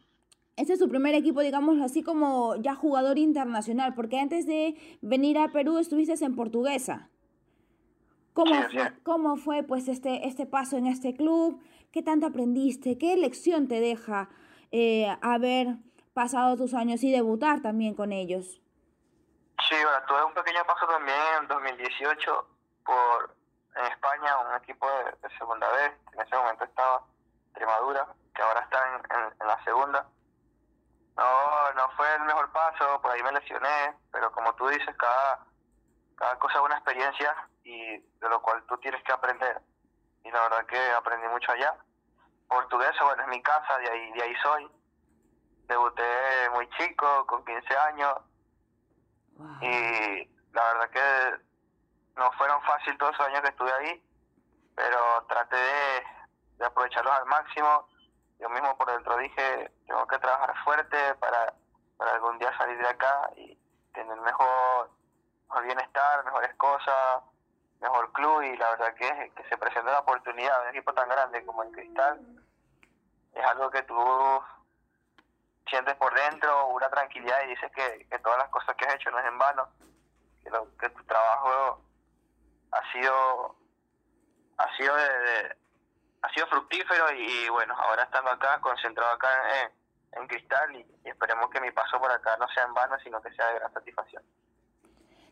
este 0.56 0.72
es 0.72 0.80
su 0.80 0.88
primer 0.88 1.14
equipo, 1.14 1.42
digamos 1.42 1.82
así 1.82 2.04
como 2.04 2.56
ya 2.56 2.74
jugador 2.74 3.18
internacional, 3.18 3.96
porque 3.96 4.18
antes 4.18 4.46
de 4.46 4.78
venir 5.02 5.38
a 5.38 5.52
Perú 5.52 5.78
estuviste 5.78 6.24
en 6.24 6.36
Portuguesa. 6.36 7.10
¿Cómo, 8.34 8.56
fue, 8.64 8.94
¿Cómo 9.04 9.38
fue 9.38 9.64
pues 9.64 9.88
este, 9.88 10.28
este 10.28 10.46
paso 10.46 10.78
en 10.78 10.88
este 10.88 11.16
club? 11.16 11.62
¿Qué 11.92 12.02
tanto 12.02 12.28
aprendiste? 12.28 12.98
¿Qué 12.98 13.16
lección 13.16 13.68
te 13.68 13.80
deja 13.80 14.30
eh, 14.72 15.16
haber 15.22 15.76
pasado 16.14 16.58
tus 16.58 16.74
años 16.74 17.04
y 17.04 17.12
debutar 17.12 17.62
también 17.62 17.94
con 17.94 18.12
ellos? 18.12 18.62
Sí, 19.70 19.76
bueno, 19.76 20.00
tuve 20.08 20.24
un 20.24 20.34
pequeño 20.34 20.66
paso 20.66 20.88
también 20.88 21.18
en 21.42 21.48
2018 21.48 22.48
por 22.86 23.36
en 23.76 23.86
España, 23.86 24.38
un 24.50 24.62
equipo 24.62 24.88
de, 24.88 25.30
segunda 25.38 25.68
vez, 25.72 25.94
en 26.14 26.22
ese 26.22 26.36
momento 26.36 26.64
estaba 26.64 27.04
Extremadura, 27.48 28.08
que 28.36 28.42
ahora 28.42 28.60
está 28.62 28.80
en 29.42 29.48
la 29.48 29.64
segunda 29.64 30.08
no, 31.16 31.74
no 31.74 31.90
fue 31.96 32.14
el 32.16 32.24
mejor 32.24 32.52
paso, 32.52 33.00
por 33.02 33.12
ahí 33.12 33.22
me 33.24 33.32
lesioné, 33.34 33.96
pero 34.12 34.32
como 34.32 34.54
tú 34.56 34.68
dices, 34.68 34.96
cada, 34.98 35.40
cada 36.16 36.40
cosa 36.40 36.56
es 36.58 36.66
una 36.66 36.76
experiencia 36.76 37.50
y 37.64 37.98
de 37.98 38.30
lo 38.30 38.42
cual 38.42 38.64
tú 38.68 38.78
tienes 38.78 39.04
que 39.04 39.12
aprender. 39.12 39.62
Y 40.24 40.32
la 40.32 40.42
verdad 40.44 40.66
que 40.66 40.92
aprendí 40.92 41.28
mucho 41.28 41.52
allá. 41.52 41.76
Portugués, 42.48 42.92
bueno, 43.02 43.24
es 43.24 43.30
mi 43.30 43.42
casa, 43.42 43.78
de 43.78 43.90
ahí, 43.90 44.12
de 44.14 44.24
ahí 44.24 44.36
soy. 44.42 44.72
Debuté 45.68 46.50
muy 46.54 46.70
chico, 46.72 47.26
con 47.26 47.44
15 47.46 47.78
años. 47.78 48.16
Y 49.62 50.30
la 50.54 50.74
verdad 50.74 50.90
que 50.90 51.44
no 52.16 52.32
fueron 52.34 52.62
fáciles 52.64 52.98
todos 52.98 53.14
esos 53.14 53.28
años 53.28 53.42
que 53.42 53.50
estuve 53.50 53.74
ahí, 53.74 54.04
pero 54.76 55.26
traté 55.28 55.56
de, 55.56 56.04
de 56.58 56.66
aprovecharlos 56.66 57.14
al 57.14 57.26
máximo 57.26 57.88
yo 58.44 58.50
mismo 58.50 58.78
por 58.78 58.92
dentro 58.92 59.18
dije, 59.18 59.72
tengo 59.88 60.06
que 60.06 60.20
trabajar 60.20 60.54
fuerte 60.66 61.16
para, 61.16 61.54
para 61.98 62.12
algún 62.12 62.38
día 62.40 62.52
salir 62.58 62.78
de 62.78 62.90
acá 62.90 63.30
y 63.38 63.58
tener 63.94 64.20
mejor, 64.20 64.92
mejor 65.48 65.64
bienestar, 65.64 66.26
mejores 66.26 66.54
cosas, 66.56 67.24
mejor 67.84 68.12
club 68.14 68.42
y 68.42 68.58
la 68.58 68.70
verdad 68.72 68.94
que, 68.96 69.32
que 69.36 69.44
se 69.50 69.58
presentó 69.58 69.92
la 69.92 70.00
oportunidad 70.00 70.56
de 70.58 70.64
un 70.64 70.76
equipo 70.76 70.94
tan 70.94 71.10
grande 71.10 71.46
como 71.46 71.64
el 71.64 71.72
Cristal. 71.72 72.20
Es 73.34 73.46
algo 73.46 73.70
que 73.70 73.84
tú 73.84 73.96
sientes 75.68 75.96
por 75.96 76.14
dentro 76.14 76.68
una 76.68 76.90
tranquilidad 76.90 77.44
y 77.44 77.50
dices 77.50 77.72
que, 77.72 78.08
que 78.10 78.20
todas 78.20 78.40
las 78.40 78.50
cosas 78.50 78.76
que 78.76 78.86
has 78.86 78.96
hecho 78.96 79.12
no 79.12 79.20
es 79.20 79.26
en 79.26 79.38
vano, 79.38 79.70
que, 80.44 80.50
lo, 80.50 80.78
que 80.78 80.90
tu 80.90 81.04
trabajo 81.04 81.82
ha 82.72 82.92
sido 82.92 83.56
ha 84.58 84.78
sido 84.78 84.96
de, 84.96 85.56
ha 86.22 86.30
sido 86.30 86.48
fructífero 86.48 87.12
y, 87.12 87.50
bueno, 87.50 87.76
ahora 87.78 88.04
estando 88.04 88.32
acá, 88.32 88.60
concentrado 88.62 89.14
acá 89.14 89.30
en, 89.62 90.22
en 90.22 90.28
Cristal 90.28 90.76
y, 90.76 90.86
esperemos 91.04 91.50
que 91.50 91.60
mi 91.60 91.72
paso 91.72 92.00
por 92.00 92.12
acá 92.12 92.38
no 92.38 92.48
sea 92.50 92.64
en 92.64 92.74
vano, 92.74 92.98
sino 93.00 93.22
que 93.22 93.34
sea 93.34 93.48
de 93.48 93.60
gran 93.60 93.74
satisfacción. 93.74 94.24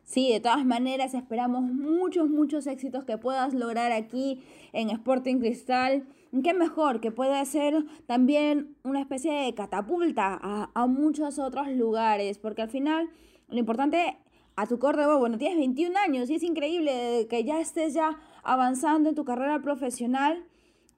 Sí, 0.03 0.31
de 0.31 0.39
todas 0.39 0.65
maneras 0.65 1.13
esperamos 1.13 1.61
muchos, 1.61 2.29
muchos 2.29 2.67
éxitos 2.67 3.05
que 3.05 3.17
puedas 3.17 3.53
lograr 3.53 3.91
aquí 3.91 4.43
en 4.73 4.89
Sporting 4.89 5.39
Cristal. 5.39 6.05
Qué 6.43 6.53
mejor 6.53 7.01
que 7.01 7.11
pueda 7.11 7.43
ser 7.45 7.85
también 8.07 8.75
una 8.83 8.99
especie 8.99 9.31
de 9.31 9.53
catapulta 9.53 10.37
a, 10.41 10.69
a 10.73 10.87
muchos 10.87 11.39
otros 11.39 11.69
lugares, 11.69 12.39
porque 12.39 12.61
al 12.61 12.69
final 12.69 13.09
lo 13.49 13.59
importante 13.59 14.17
a 14.55 14.67
tu 14.67 14.79
corte, 14.79 15.05
bueno, 15.05 15.37
tienes 15.37 15.57
21 15.57 15.97
años 15.97 16.29
y 16.29 16.35
es 16.35 16.43
increíble 16.43 17.27
que 17.29 17.43
ya 17.43 17.59
estés 17.59 17.93
ya 17.93 18.19
avanzando 18.43 19.09
en 19.09 19.15
tu 19.15 19.23
carrera 19.23 19.61
profesional 19.61 20.43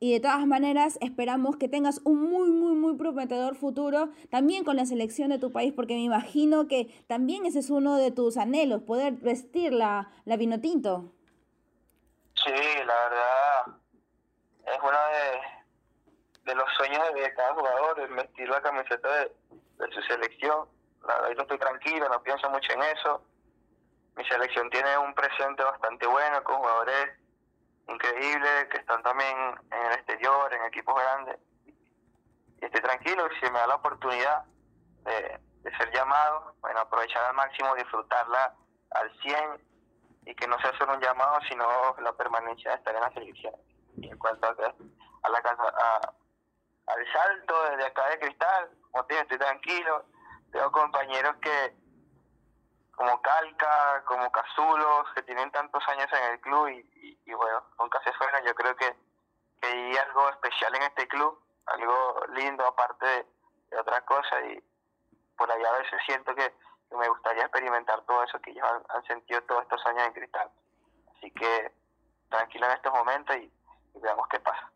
y 0.03 0.11
de 0.11 0.19
todas 0.19 0.45
maneras, 0.45 0.97
esperamos 0.99 1.55
que 1.55 1.69
tengas 1.69 2.01
un 2.03 2.29
muy, 2.29 2.51
muy, 2.51 2.73
muy 2.73 2.97
prometedor 2.97 3.55
futuro 3.55 4.09
también 4.29 4.65
con 4.65 4.75
la 4.75 4.85
selección 4.85 5.29
de 5.29 5.39
tu 5.39 5.49
país, 5.49 5.71
porque 5.73 5.93
me 5.93 6.01
imagino 6.01 6.67
que 6.67 6.87
también 7.07 7.45
ese 7.45 7.59
es 7.59 7.69
uno 7.69 7.95
de 7.95 8.11
tus 8.11 8.35
anhelos, 8.35 8.81
poder 8.81 9.13
vestir 9.13 9.71
la, 9.71 10.11
la 10.25 10.35
vino 10.35 10.59
tinto. 10.59 11.13
Sí, 12.35 12.51
la 12.51 12.93
verdad, 12.93 13.79
es 14.65 14.77
uno 14.81 14.99
de, 16.43 16.53
los 16.53 16.69
sueños 16.75 17.01
de 17.13 17.33
cada 17.33 17.53
jugador, 17.53 18.09
vestir 18.13 18.49
la 18.49 18.61
camiseta 18.61 19.07
de, 19.07 19.31
de 19.77 19.93
su 19.93 20.01
selección. 20.01 20.67
La 21.07 21.15
verdad, 21.21 21.35
yo 21.37 21.41
estoy 21.43 21.59
tranquilo, 21.59 22.09
no 22.09 22.21
pienso 22.21 22.49
mucho 22.49 22.73
en 22.73 22.83
eso. 22.83 23.21
Mi 24.17 24.25
selección 24.25 24.69
tiene 24.69 24.97
un 24.97 25.13
presente 25.15 25.63
bastante 25.63 26.05
bueno 26.07 26.43
con 26.43 26.57
jugadores 26.57 27.22
increíble, 27.87 28.67
que 28.69 28.77
están 28.77 29.01
también 29.03 29.35
en 29.71 29.85
el 29.85 29.93
exterior, 29.93 30.53
en 30.53 30.63
equipos 30.65 30.95
grandes. 30.95 31.37
Y 32.61 32.65
estoy 32.65 32.81
tranquilo, 32.81 33.27
si 33.39 33.51
me 33.51 33.59
da 33.59 33.67
la 33.67 33.75
oportunidad 33.75 34.45
de, 35.03 35.41
ser 35.77 35.91
llamado, 35.93 36.55
bueno, 36.61 36.81
aprovechar 36.81 37.23
al 37.25 37.35
máximo, 37.35 37.75
disfrutarla 37.75 38.53
al 38.91 39.11
100 39.21 39.37
y 40.25 40.35
que 40.35 40.47
no 40.47 40.59
sea 40.59 40.77
solo 40.77 40.93
un 40.93 41.01
llamado, 41.01 41.39
sino 41.49 41.65
la 41.99 42.13
permanencia 42.13 42.71
de 42.71 42.77
estar 42.77 42.95
en 42.95 43.01
la 43.01 43.13
selección. 43.13 43.53
Y 43.97 44.09
en 44.09 44.17
cuanto 44.17 44.47
a, 44.47 45.29
la 45.29 45.41
casa, 45.41 45.63
al 46.87 47.11
salto 47.11 47.69
desde 47.71 47.85
acá 47.85 48.09
de 48.09 48.19
cristal, 48.19 48.69
como 48.91 49.05
estoy 49.09 49.37
tranquilo, 49.37 50.05
tengo 50.51 50.71
compañeros 50.71 51.35
que 51.41 51.75
como 52.95 53.21
Calca, 53.21 54.03
como 54.05 54.31
Cazulos, 54.31 55.07
que 55.15 55.23
tienen 55.23 55.51
tantos 55.51 55.83
años 55.87 56.07
en 56.11 56.33
el 56.33 56.39
club 56.41 56.69
y, 56.69 57.33
bueno, 57.33 57.63
nunca 57.79 57.99
se 58.03 58.13
fueron. 58.13 58.43
Yo 58.45 58.53
creo 58.53 58.75
que, 58.75 58.95
que 59.61 59.67
hay 59.67 59.97
algo 59.97 60.29
especial 60.29 60.75
en 60.75 60.83
este 60.83 61.07
club, 61.07 61.39
algo 61.65 62.25
lindo 62.35 62.65
aparte 62.65 63.05
de, 63.05 63.25
otras 63.79 64.03
cosas 64.03 64.43
y 64.51 64.63
por 65.35 65.51
allá 65.51 65.67
a 65.67 65.79
veces 65.79 65.99
siento 66.05 66.35
que, 66.35 66.53
me 66.95 67.09
gustaría 67.09 67.41
experimentar 67.41 68.05
todo 68.05 68.23
eso 68.23 68.39
que 68.39 68.51
ellos 68.51 68.63
han, 68.89 69.03
sentido 69.05 69.41
todos 69.45 69.63
estos 69.63 69.83
años 69.87 70.03
en 70.05 70.13
Cristal. 70.13 70.51
Así 71.17 71.31
que 71.31 71.71
tranquila 72.29 72.67
en 72.67 72.73
estos 72.73 72.93
momentos 72.93 73.35
y, 73.37 73.51
veamos 73.99 74.27
qué 74.27 74.39
pasa. 74.39 74.71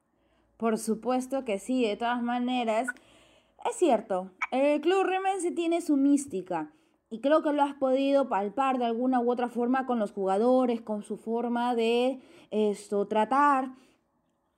Por 0.58 0.80
supuesto 0.80 1.46
que 1.46 1.60
sí, 1.60 1.88
de 1.88 1.96
todas 1.96 2.24
maneras, 2.24 2.88
es 3.66 3.76
cierto, 3.78 4.32
el 4.50 4.82
Club 4.82 5.04
Remense 5.04 5.52
tiene 5.52 5.82
su 5.82 5.96
mística 5.96 6.72
y 7.10 7.20
creo 7.20 7.42
que 7.42 7.54
lo 7.54 7.64
has 7.64 7.74
podido 7.76 8.28
palpar 8.28 8.80
de 8.80 8.86
alguna 8.86 9.20
u 9.20 9.32
otra 9.32 9.48
forma 9.48 9.86
con 9.86 10.00
los 10.00 10.12
jugadores, 10.12 10.82
con 10.82 11.04
su 11.04 11.18
forma 11.18 11.74
de 11.76 12.20
esto 12.52 13.08
tratar. 13.08 13.72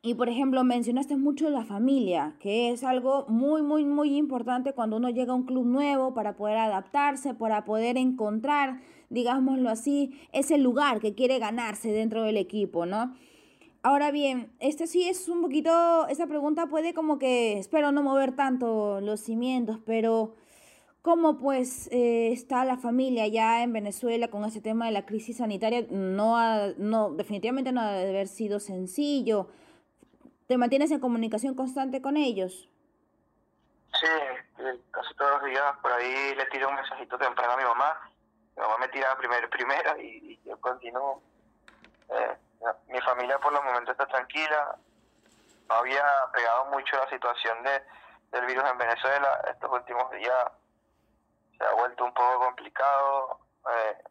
Y 0.02 0.14
por 0.14 0.30
ejemplo, 0.30 0.64
mencionaste 0.64 1.18
mucho 1.18 1.50
la 1.50 1.66
familia, 1.66 2.36
que 2.40 2.72
es 2.72 2.84
algo 2.84 3.26
muy, 3.28 3.62
muy, 3.62 3.84
muy 3.86 4.16
importante 4.16 4.74
cuando 4.74 4.98
uno 4.98 5.10
llega 5.10 5.34
a 5.34 5.36
un 5.36 5.44
club 5.44 5.66
nuevo 5.66 6.14
para 6.14 6.38
poder 6.38 6.58
adaptarse, 6.58 7.34
para 7.34 7.66
poder 7.66 7.98
encontrar, 7.98 8.80
digámoslo 9.10 9.70
así, 9.70 10.18
ese 10.32 10.58
lugar 10.58 11.02
que 11.02 11.16
quiere 11.16 11.38
ganarse 11.38 11.92
dentro 11.92 12.24
del 12.24 12.38
equipo, 12.38 12.86
¿no? 12.86 13.14
Ahora 13.84 14.12
bien, 14.12 14.52
este 14.60 14.88
sí 14.88 15.08
es 15.08 15.28
un 15.30 15.42
poquito, 15.42 16.08
esa 16.08 16.28
pregunta 16.28 16.68
puede 16.68 16.94
como 16.94 17.20
que, 17.20 17.60
espero 17.60 17.92
no 17.92 18.02
mover 18.02 18.36
tanto 18.36 19.02
los 19.02 19.20
cimientos, 19.20 19.80
pero 19.86 20.34
¿cómo 21.02 21.38
pues 21.38 21.88
eh, 21.92 22.32
está 22.32 22.66
la 22.66 22.78
familia 22.78 23.28
ya 23.28 23.64
en 23.64 23.74
Venezuela 23.74 24.28
con 24.30 24.44
ese 24.46 24.62
tema 24.62 24.86
de 24.86 24.92
la 24.92 25.06
crisis 25.06 25.38
sanitaria? 25.38 25.86
No, 25.90 26.38
no, 26.78 27.12
definitivamente 27.12 27.72
no 27.72 27.82
ha 27.82 27.92
de 27.92 28.10
haber 28.10 28.28
sido 28.28 28.60
sencillo 28.60 29.50
¿Te 30.50 30.58
mantienes 30.58 30.90
en 30.90 31.00
comunicación 31.00 31.54
constante 31.54 32.02
con 32.02 32.18
ellos? 32.18 32.68
Sí, 33.94 34.08
casi 34.90 35.14
todos 35.14 35.34
los 35.34 35.44
días 35.44 35.78
por 35.80 35.92
ahí 35.92 36.34
le 36.34 36.44
tiro 36.48 36.70
un 36.70 36.74
mensajito 36.74 37.20
temprano 37.20 37.54
a 37.54 37.58
mi 37.58 37.64
mamá. 37.64 38.12
Mi 38.56 38.64
mamá 38.64 38.78
me 38.80 38.88
tira 38.88 39.16
primero, 39.16 39.48
primero 39.48 39.96
y, 40.02 40.42
yo 40.44 40.60
continúo. 40.60 41.22
Eh, 42.10 42.36
mi 42.88 43.00
familia 43.02 43.38
por 43.38 43.54
los 43.54 43.64
momentos 43.64 43.92
está 43.92 44.08
tranquila. 44.08 44.76
No 45.70 45.76
había 45.76 46.04
pegado 46.34 46.66
mucho 46.72 46.98
la 46.98 47.08
situación 47.12 47.62
de, 47.62 47.84
del 48.32 48.48
virus 48.48 48.64
en 48.72 48.78
Venezuela. 48.80 49.42
Estos 49.52 49.72
últimos 49.72 50.10
días 50.14 50.46
se 51.60 51.66
ha 51.66 51.74
vuelto 51.74 52.06
un 52.06 52.14
poco 52.14 52.40
complicado. 52.46 53.40
Eh, 53.70 54.04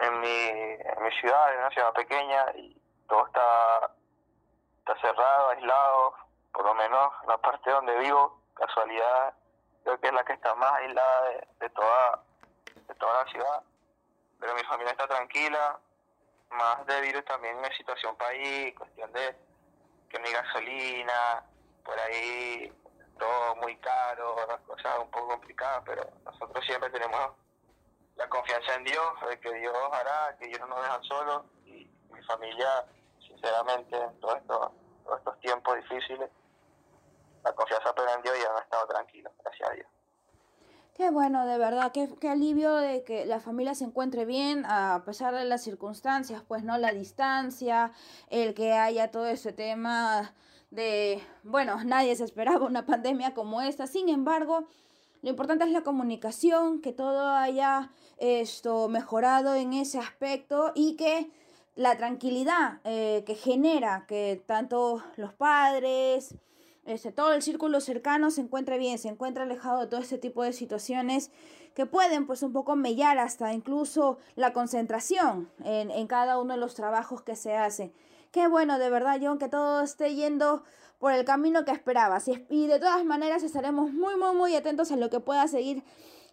en, 0.00 0.20
mi, 0.20 0.48
en 0.48 1.02
mi 1.02 1.10
ciudad, 1.20 1.52
en 1.54 1.60
una 1.60 1.70
ciudad 1.70 1.92
pequeña, 1.92 2.44
y 2.54 2.80
todo 3.08 3.26
está 3.26 3.90
está 4.84 5.00
cerrado, 5.00 5.48
aislado, 5.48 6.14
por 6.52 6.66
lo 6.66 6.74
menos 6.74 7.10
la 7.26 7.38
parte 7.38 7.70
donde 7.70 7.98
vivo, 8.00 8.38
casualidad, 8.54 9.34
creo 9.82 9.98
que 9.98 10.08
es 10.08 10.12
la 10.12 10.24
que 10.24 10.34
está 10.34 10.54
más 10.56 10.72
aislada 10.74 11.30
de, 11.58 11.70
toda, 11.70 12.22
de 12.86 12.94
toda 12.94 13.24
la 13.24 13.30
ciudad. 13.30 13.62
Pero 14.38 14.54
mi 14.54 14.62
familia 14.64 14.92
está 14.92 15.06
tranquila, 15.06 15.78
más 16.50 16.84
de 16.86 17.00
virus 17.00 17.24
también 17.24 17.64
en 17.64 17.72
situación 17.72 18.14
país, 18.16 18.74
cuestión 18.76 19.10
de 19.12 19.34
que 20.10 20.18
hay 20.18 20.32
gasolina, 20.32 21.42
por 21.82 21.98
ahí 21.98 22.70
todo 23.18 23.56
muy 23.56 23.76
caro, 23.78 24.36
las 24.48 24.60
cosas 24.60 24.98
un 25.00 25.10
poco 25.10 25.28
complicadas, 25.28 25.82
pero 25.84 26.02
nosotros 26.24 26.64
siempre 26.64 26.90
tenemos 26.90 27.32
la 28.16 28.28
confianza 28.28 28.74
en 28.74 28.84
Dios, 28.84 29.06
de 29.28 29.40
que 29.40 29.52
Dios 29.54 29.76
hará, 29.92 30.36
que 30.38 30.46
Dios 30.46 30.60
no 30.60 30.68
nos 30.68 30.82
deja 30.82 31.02
solos 31.02 31.42
y 31.64 31.90
mi 32.10 32.22
familia 32.24 32.86
sinceramente, 33.44 33.96
en 33.96 34.20
todos 34.20 34.36
estos, 34.36 35.40
tiempos 35.40 35.76
difíciles, 35.76 36.30
la 37.42 37.52
confianza 37.52 37.90
aprendió 37.90 38.34
y 38.34 38.40
ya 38.40 38.48
no 38.50 38.58
he 38.58 38.62
estado 38.62 38.86
tranquilo, 38.86 39.30
gracias 39.42 39.70
a 39.70 39.72
Dios. 39.74 39.86
Qué 40.94 41.10
bueno, 41.10 41.44
de 41.44 41.58
verdad, 41.58 41.90
qué, 41.90 42.28
alivio 42.28 42.72
de 42.76 43.02
que 43.02 43.26
la 43.26 43.40
familia 43.40 43.74
se 43.74 43.82
encuentre 43.82 44.24
bien 44.24 44.64
a 44.64 45.02
pesar 45.04 45.34
de 45.34 45.44
las 45.44 45.64
circunstancias, 45.64 46.44
pues 46.46 46.62
no 46.62 46.78
la 46.78 46.92
distancia, 46.92 47.90
el 48.30 48.54
que 48.54 48.74
haya 48.74 49.10
todo 49.10 49.26
ese 49.26 49.52
tema 49.52 50.34
de, 50.70 51.20
bueno, 51.42 51.82
nadie 51.84 52.14
se 52.14 52.22
esperaba 52.22 52.64
una 52.64 52.86
pandemia 52.86 53.34
como 53.34 53.60
esta, 53.60 53.88
sin 53.88 54.08
embargo, 54.08 54.68
lo 55.22 55.30
importante 55.30 55.64
es 55.64 55.72
la 55.72 55.82
comunicación, 55.82 56.80
que 56.80 56.92
todo 56.92 57.26
haya 57.26 57.90
esto 58.18 58.88
mejorado 58.88 59.56
en 59.56 59.72
ese 59.72 59.98
aspecto 59.98 60.70
y 60.76 60.94
que 60.94 61.28
la 61.74 61.96
tranquilidad 61.96 62.80
eh, 62.84 63.24
que 63.26 63.34
genera 63.34 64.04
que 64.06 64.44
tanto 64.46 65.02
los 65.16 65.34
padres, 65.34 66.36
este, 66.86 67.12
todo 67.12 67.32
el 67.32 67.42
círculo 67.42 67.80
cercano 67.80 68.30
se 68.30 68.42
encuentre 68.42 68.78
bien, 68.78 68.98
se 68.98 69.08
encuentre 69.08 69.42
alejado 69.42 69.80
de 69.80 69.86
todo 69.86 70.00
este 70.00 70.18
tipo 70.18 70.42
de 70.42 70.52
situaciones 70.52 71.30
que 71.74 71.86
pueden 71.86 72.26
pues 72.26 72.42
un 72.42 72.52
poco 72.52 72.76
mellar 72.76 73.18
hasta 73.18 73.52
incluso 73.52 74.18
la 74.36 74.52
concentración 74.52 75.50
en, 75.64 75.90
en 75.90 76.06
cada 76.06 76.38
uno 76.38 76.54
de 76.54 76.60
los 76.60 76.74
trabajos 76.74 77.22
que 77.22 77.36
se 77.36 77.56
hace. 77.56 77.92
Qué 78.30 78.48
bueno, 78.48 78.78
de 78.78 78.90
verdad, 78.90 79.20
John, 79.22 79.38
que 79.38 79.48
todo 79.48 79.82
esté 79.82 80.14
yendo 80.14 80.64
por 80.98 81.12
el 81.12 81.24
camino 81.24 81.64
que 81.64 81.70
esperabas. 81.70 82.28
Y 82.48 82.66
de 82.66 82.78
todas 82.78 83.04
maneras 83.04 83.42
estaremos 83.42 83.92
muy, 83.92 84.16
muy, 84.16 84.34
muy 84.34 84.56
atentos 84.56 84.90
a 84.90 84.96
lo 84.96 85.10
que 85.10 85.20
pueda 85.20 85.46
seguir 85.48 85.84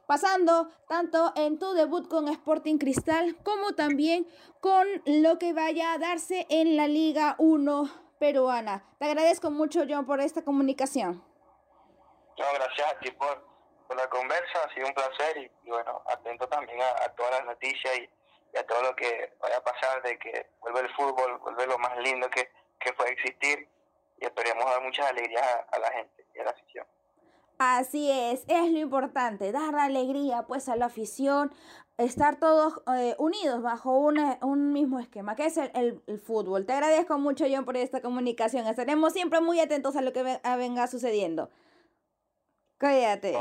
pasando 0.08 0.70
tanto 0.88 1.32
en 1.36 1.60
tu 1.60 1.74
debut 1.74 2.08
con 2.08 2.28
Sporting 2.28 2.78
Cristal 2.78 3.38
como 3.44 3.74
también 3.74 4.28
con 4.60 4.88
lo 5.06 5.40
que 5.40 5.54
vaya 5.54 5.94
a 5.94 5.98
darse 5.98 6.48
en 6.50 6.76
la 6.76 6.88
Liga 6.88 7.36
1 7.38 8.11
peruana. 8.22 8.84
Te 9.00 9.06
agradezco 9.06 9.50
mucho, 9.50 9.82
John, 9.90 10.06
por 10.06 10.22
esta 10.22 10.44
comunicación. 10.44 11.26
No, 12.38 12.46
gracias 12.54 12.94
a 12.94 13.00
ti 13.00 13.10
por, 13.12 13.50
la 13.98 14.08
conversa, 14.10 14.64
ha 14.64 14.74
sido 14.74 14.88
un 14.88 14.94
placer 14.94 15.38
y, 15.38 15.70
bueno, 15.70 16.04
atento 16.06 16.48
también 16.48 16.80
a, 16.82 17.10
todas 17.16 17.32
las 17.32 17.46
noticias 17.46 17.98
y, 17.98 18.58
a 18.58 18.64
todo 18.64 18.84
lo 18.84 18.96
que 18.96 19.34
vaya 19.42 19.58
a 19.58 19.64
pasar 19.64 20.04
de 20.04 20.20
que 20.20 20.50
vuelve 20.60 20.82
el 20.82 20.96
fútbol, 20.96 21.40
vuelve 21.40 21.66
lo 21.66 21.80
más 21.80 21.98
lindo 21.98 22.30
que, 22.30 22.52
que 22.80 22.94
puede 22.94 23.12
existir 23.12 23.68
y 24.20 24.26
esperemos 24.26 24.66
dar 24.66 24.82
muchas 24.82 25.08
alegrías 25.08 25.44
a, 25.44 25.76
a 25.76 25.80
la 25.80 25.92
gente 25.92 26.26
y 26.36 26.40
a 26.40 26.44
la 26.44 26.52
afición. 26.52 26.86
Así 27.58 28.10
es, 28.10 28.44
es 28.48 28.72
lo 28.72 28.80
importante, 28.80 29.52
dar 29.52 29.76
alegría 29.76 30.44
pues 30.48 30.70
a 30.70 30.76
la 30.76 30.88
afición, 30.88 31.54
estar 31.98 32.40
todos 32.40 32.82
eh, 32.96 33.16
unidos 33.20 33.62
bajo 33.62 33.98
un 33.98 34.74
mismo 34.74 35.00
esquema, 35.00 35.36
que 35.36 35.46
es 35.46 35.58
el, 35.58 36.02
fútbol. 36.24 36.66
Te 36.66 36.74
agradezco 36.74 37.18
mucho, 37.20 37.46
John, 37.50 37.66
por 37.66 37.78
esta 37.78 38.02
comunicación. 38.02 38.68
Estaremos 38.68 39.14
siempre 39.14 39.42
muy 39.42 39.60
atentos 39.60 39.96
a 39.96 40.02
lo 40.02 40.14
que 40.14 40.40
venga 40.58 40.88
sucediendo. 40.88 41.50
Cuídate. 42.80 43.38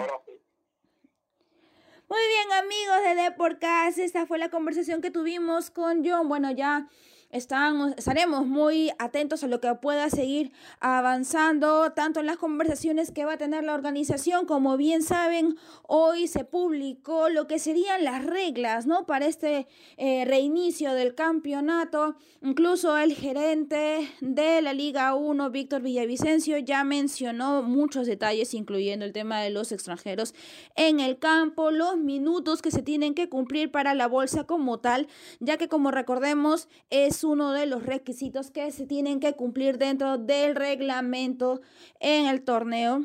Muy 2.09 2.19
bien, 2.29 2.53
amigos 2.65 3.03
de 3.05 3.23
Deportes, 3.23 3.99
esta 3.99 4.27
fue 4.27 4.39
la 4.39 4.51
conversación 4.51 5.01
que 5.01 5.11
tuvimos 5.13 5.71
con 5.71 6.05
John. 6.05 6.29
Bueno, 6.29 6.51
ya 6.51 6.89
estamos, 7.31 7.93
estaremos 7.97 8.47
muy 8.47 8.91
atentos 8.99 9.45
a 9.45 9.47
lo 9.47 9.61
que 9.61 9.75
pueda 9.77 10.11
seguir 10.11 10.53
avanzando, 10.81 11.93
tanto 11.93 12.21
en 12.21 12.27
las 12.27 12.37
conversaciones 12.37 13.13
que 13.13 13.25
va 13.25 13.35
a 13.35 13.39
tener 13.39 13.65
la 13.65 13.75
organización, 13.75 14.47
como 14.47 14.77
bien 14.77 15.03
saben, 15.03 15.57
hoy 15.87 16.27
se 16.27 16.45
publicó 16.45 17.29
lo 17.29 17.47
que 17.47 17.59
serían 17.59 18.05
las 18.05 18.25
reglas, 18.25 18.87
¿no? 18.87 19.07
Para 19.07 19.27
este 19.27 19.67
eh, 19.97 20.25
reinicio 20.25 20.93
del 20.95 21.15
campeonato. 21.15 22.17
Incluso 22.43 22.97
el 22.97 23.15
gerente 23.15 24.11
de 24.21 24.63
la 24.63 24.73
Liga 24.73 25.15
1, 25.15 25.51
Víctor 25.51 25.83
Villavicencio, 25.83 26.59
ya 26.59 26.85
mencionó 26.85 27.63
muchos 27.63 28.07
detalles, 28.07 28.55
incluyendo 28.55 29.05
el 29.05 29.13
tema 29.13 29.41
de 29.41 29.51
los 29.51 29.73
extranjeros 29.73 30.35
en 30.75 31.01
el 31.01 31.19
campo, 31.19 31.71
los 31.71 31.97
minutos 31.97 32.63
que 32.63 32.71
se 32.71 32.83
tienen 32.83 33.15
que 33.15 33.29
cumplir 33.29 33.71
para 33.71 33.95
la 33.95 34.09
bolsa 34.09 34.45
como 34.45 34.79
tal, 34.79 35.07
ya 35.39 35.57
que 35.57 35.69
como 35.69 35.91
recordemos 35.91 36.69
es 36.89 37.20
uno 37.25 37.53
de 37.53 37.67
los 37.67 37.85
requisitos 37.85 38.51
que 38.51 38.71
se 38.71 38.87
tienen 38.87 39.21
que 39.21 39.35
cumplir 39.35 39.79
dentro 39.79 40.19
del 40.19 40.55
reglamento 40.55 41.61
en 42.01 42.27
el 42.27 42.43
torneo. 42.43 43.05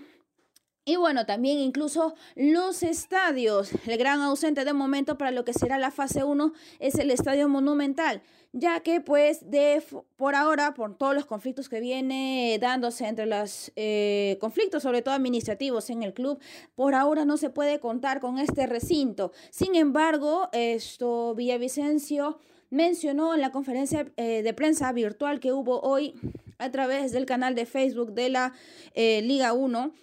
Y 0.88 0.98
bueno, 0.98 1.26
también 1.26 1.58
incluso 1.58 2.14
los 2.36 2.84
estadios. 2.84 3.72
El 3.88 3.98
gran 3.98 4.22
ausente 4.22 4.66
de 4.66 4.74
momento 4.74 5.18
para 5.18 5.32
lo 5.32 5.44
que 5.44 5.52
será 5.52 5.80
la 5.80 5.90
fase 5.90 6.24
1 6.24 6.54
es 6.78 6.94
el 6.96 7.10
estadio 7.10 7.50
monumental, 7.50 8.22
ya 8.54 8.82
que 8.82 9.02
pues 9.02 9.50
de 9.50 9.84
por 10.16 10.36
ahora, 10.36 10.76
por 10.76 10.96
todos 10.96 11.16
los 11.16 11.26
conflictos 11.26 11.70
que 11.70 11.80
viene 11.80 12.60
dándose 12.62 13.08
entre 13.08 13.26
los 13.26 13.72
eh, 13.76 14.38
conflictos, 14.40 14.84
sobre 14.84 15.02
todo 15.02 15.16
administrativos 15.16 15.90
en 15.90 16.04
el 16.04 16.14
club, 16.14 16.40
por 16.76 16.94
ahora 16.94 17.26
no 17.26 17.38
se 17.38 17.50
puede 17.50 17.80
contar 17.80 18.20
con 18.20 18.38
este 18.38 18.68
recinto. 18.68 19.32
Sin 19.50 19.74
embargo, 19.74 20.50
esto 20.54 21.34
Villavicencio 21.34 22.38
mencionó 22.76 23.34
en 23.34 23.42
la 23.42 23.52
conferencia 23.52 24.12
eh, 24.18 24.44
de 24.44 24.54
prensa 24.54 24.92
virtual 24.92 25.40
que 25.40 25.54
hubo 25.54 25.80
hoy 25.80 26.14
a 26.58 26.70
través 26.72 27.14
del 27.14 27.26
canal 27.26 27.56
de 27.56 27.66
Facebook 27.66 28.14
de 28.14 28.30
la 28.30 28.54
eh, 28.94 29.22
Liga 29.22 29.54
1, 29.54 29.94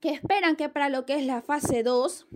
que 0.00 0.10
esperan 0.10 0.56
que 0.56 0.68
para 0.68 0.90
lo 0.90 1.06
que 1.06 1.14
es 1.14 1.24
la 1.24 1.40
fase 1.40 1.82
2 1.82 2.26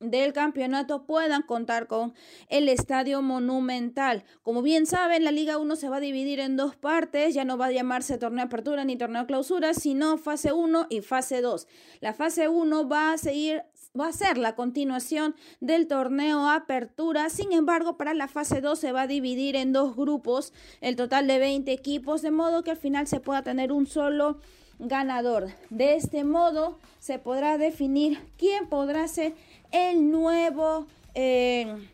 del 0.00 0.32
campeonato 0.32 1.04
puedan 1.04 1.42
contar 1.42 1.86
con 1.86 2.14
el 2.48 2.70
estadio 2.70 3.20
monumental. 3.20 4.24
Como 4.42 4.62
bien 4.62 4.86
saben, 4.86 5.24
la 5.24 5.32
Liga 5.32 5.58
1 5.58 5.76
se 5.76 5.90
va 5.90 5.98
a 5.98 6.00
dividir 6.00 6.40
en 6.40 6.56
dos 6.56 6.74
partes, 6.74 7.34
ya 7.34 7.44
no 7.44 7.58
va 7.58 7.66
a 7.66 7.72
llamarse 7.72 8.16
torneo 8.16 8.46
apertura 8.46 8.84
ni 8.84 8.96
torneo 8.96 9.26
clausura, 9.26 9.74
sino 9.74 10.16
fase 10.16 10.52
1 10.52 10.86
y 10.88 11.02
fase 11.02 11.42
2. 11.42 11.68
La 12.00 12.14
fase 12.14 12.48
1 12.48 12.88
va 12.88 13.12
a 13.12 13.18
seguir 13.18 13.64
va 13.98 14.06
a 14.06 14.12
ser 14.12 14.38
la 14.38 14.54
continuación 14.54 15.34
del 15.60 15.88
torneo 15.88 16.48
Apertura. 16.48 17.28
Sin 17.28 17.52
embargo, 17.52 17.96
para 17.96 18.14
la 18.14 18.28
fase 18.28 18.60
2 18.60 18.78
se 18.78 18.92
va 18.92 19.02
a 19.02 19.06
dividir 19.06 19.56
en 19.56 19.72
dos 19.72 19.96
grupos, 19.96 20.52
el 20.80 20.94
total 20.94 21.26
de 21.26 21.38
20 21.38 21.72
equipos, 21.72 22.22
de 22.22 22.30
modo 22.30 22.62
que 22.62 22.70
al 22.70 22.76
final 22.76 23.08
se 23.08 23.18
pueda 23.20 23.42
tener 23.42 23.72
un 23.72 23.86
solo 23.86 24.38
ganador. 24.78 25.48
De 25.70 25.96
este 25.96 26.22
modo 26.22 26.78
se 27.00 27.18
podrá 27.18 27.58
definir 27.58 28.20
quién 28.38 28.68
podrá 28.68 29.08
ser 29.08 29.34
el 29.72 30.10
nuevo 30.10 30.86
eh, 31.14 31.88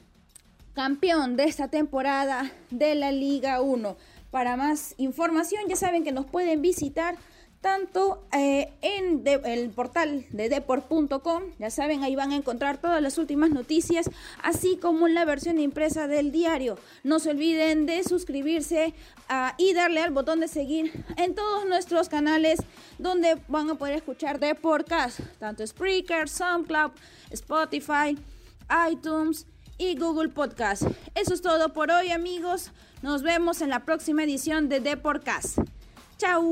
campeón 0.74 1.36
de 1.36 1.44
esta 1.44 1.68
temporada 1.68 2.52
de 2.70 2.94
la 2.94 3.10
Liga 3.10 3.62
1. 3.62 3.96
Para 4.30 4.56
más 4.56 4.94
información 4.98 5.62
ya 5.66 5.76
saben 5.76 6.04
que 6.04 6.12
nos 6.12 6.26
pueden 6.26 6.60
visitar 6.60 7.16
tanto 7.66 8.22
eh, 8.32 8.72
en 8.80 9.24
el 9.26 9.70
portal 9.70 10.24
de 10.30 10.48
deport.com, 10.48 11.42
ya 11.58 11.68
saben, 11.68 12.04
ahí 12.04 12.14
van 12.14 12.30
a 12.30 12.36
encontrar 12.36 12.78
todas 12.78 13.02
las 13.02 13.18
últimas 13.18 13.50
noticias, 13.50 14.08
así 14.40 14.76
como 14.76 15.08
en 15.08 15.14
la 15.14 15.24
versión 15.24 15.58
impresa 15.58 16.06
del 16.06 16.30
diario. 16.30 16.78
No 17.02 17.18
se 17.18 17.30
olviden 17.30 17.84
de 17.84 18.04
suscribirse 18.04 18.94
ah, 19.28 19.56
y 19.58 19.74
darle 19.74 20.00
al 20.00 20.12
botón 20.12 20.38
de 20.38 20.46
seguir 20.46 20.92
en 21.16 21.34
todos 21.34 21.66
nuestros 21.66 22.08
canales 22.08 22.60
donde 22.98 23.36
van 23.48 23.68
a 23.68 23.74
poder 23.74 23.94
escuchar 23.94 24.38
de 24.38 24.54
podcast, 24.54 25.18
tanto 25.40 25.66
Spreaker, 25.66 26.28
SoundCloud, 26.28 26.92
Spotify, 27.30 28.16
iTunes 28.88 29.44
y 29.76 29.98
Google 29.98 30.28
Podcast. 30.28 30.84
Eso 31.16 31.34
es 31.34 31.42
todo 31.42 31.72
por 31.72 31.90
hoy, 31.90 32.12
amigos. 32.12 32.70
Nos 33.02 33.24
vemos 33.24 33.60
en 33.60 33.70
la 33.70 33.84
próxima 33.84 34.22
edición 34.22 34.68
de 34.68 34.80
The 34.80 34.98
Podcast. 34.98 35.58
¡Chao! 36.16 36.46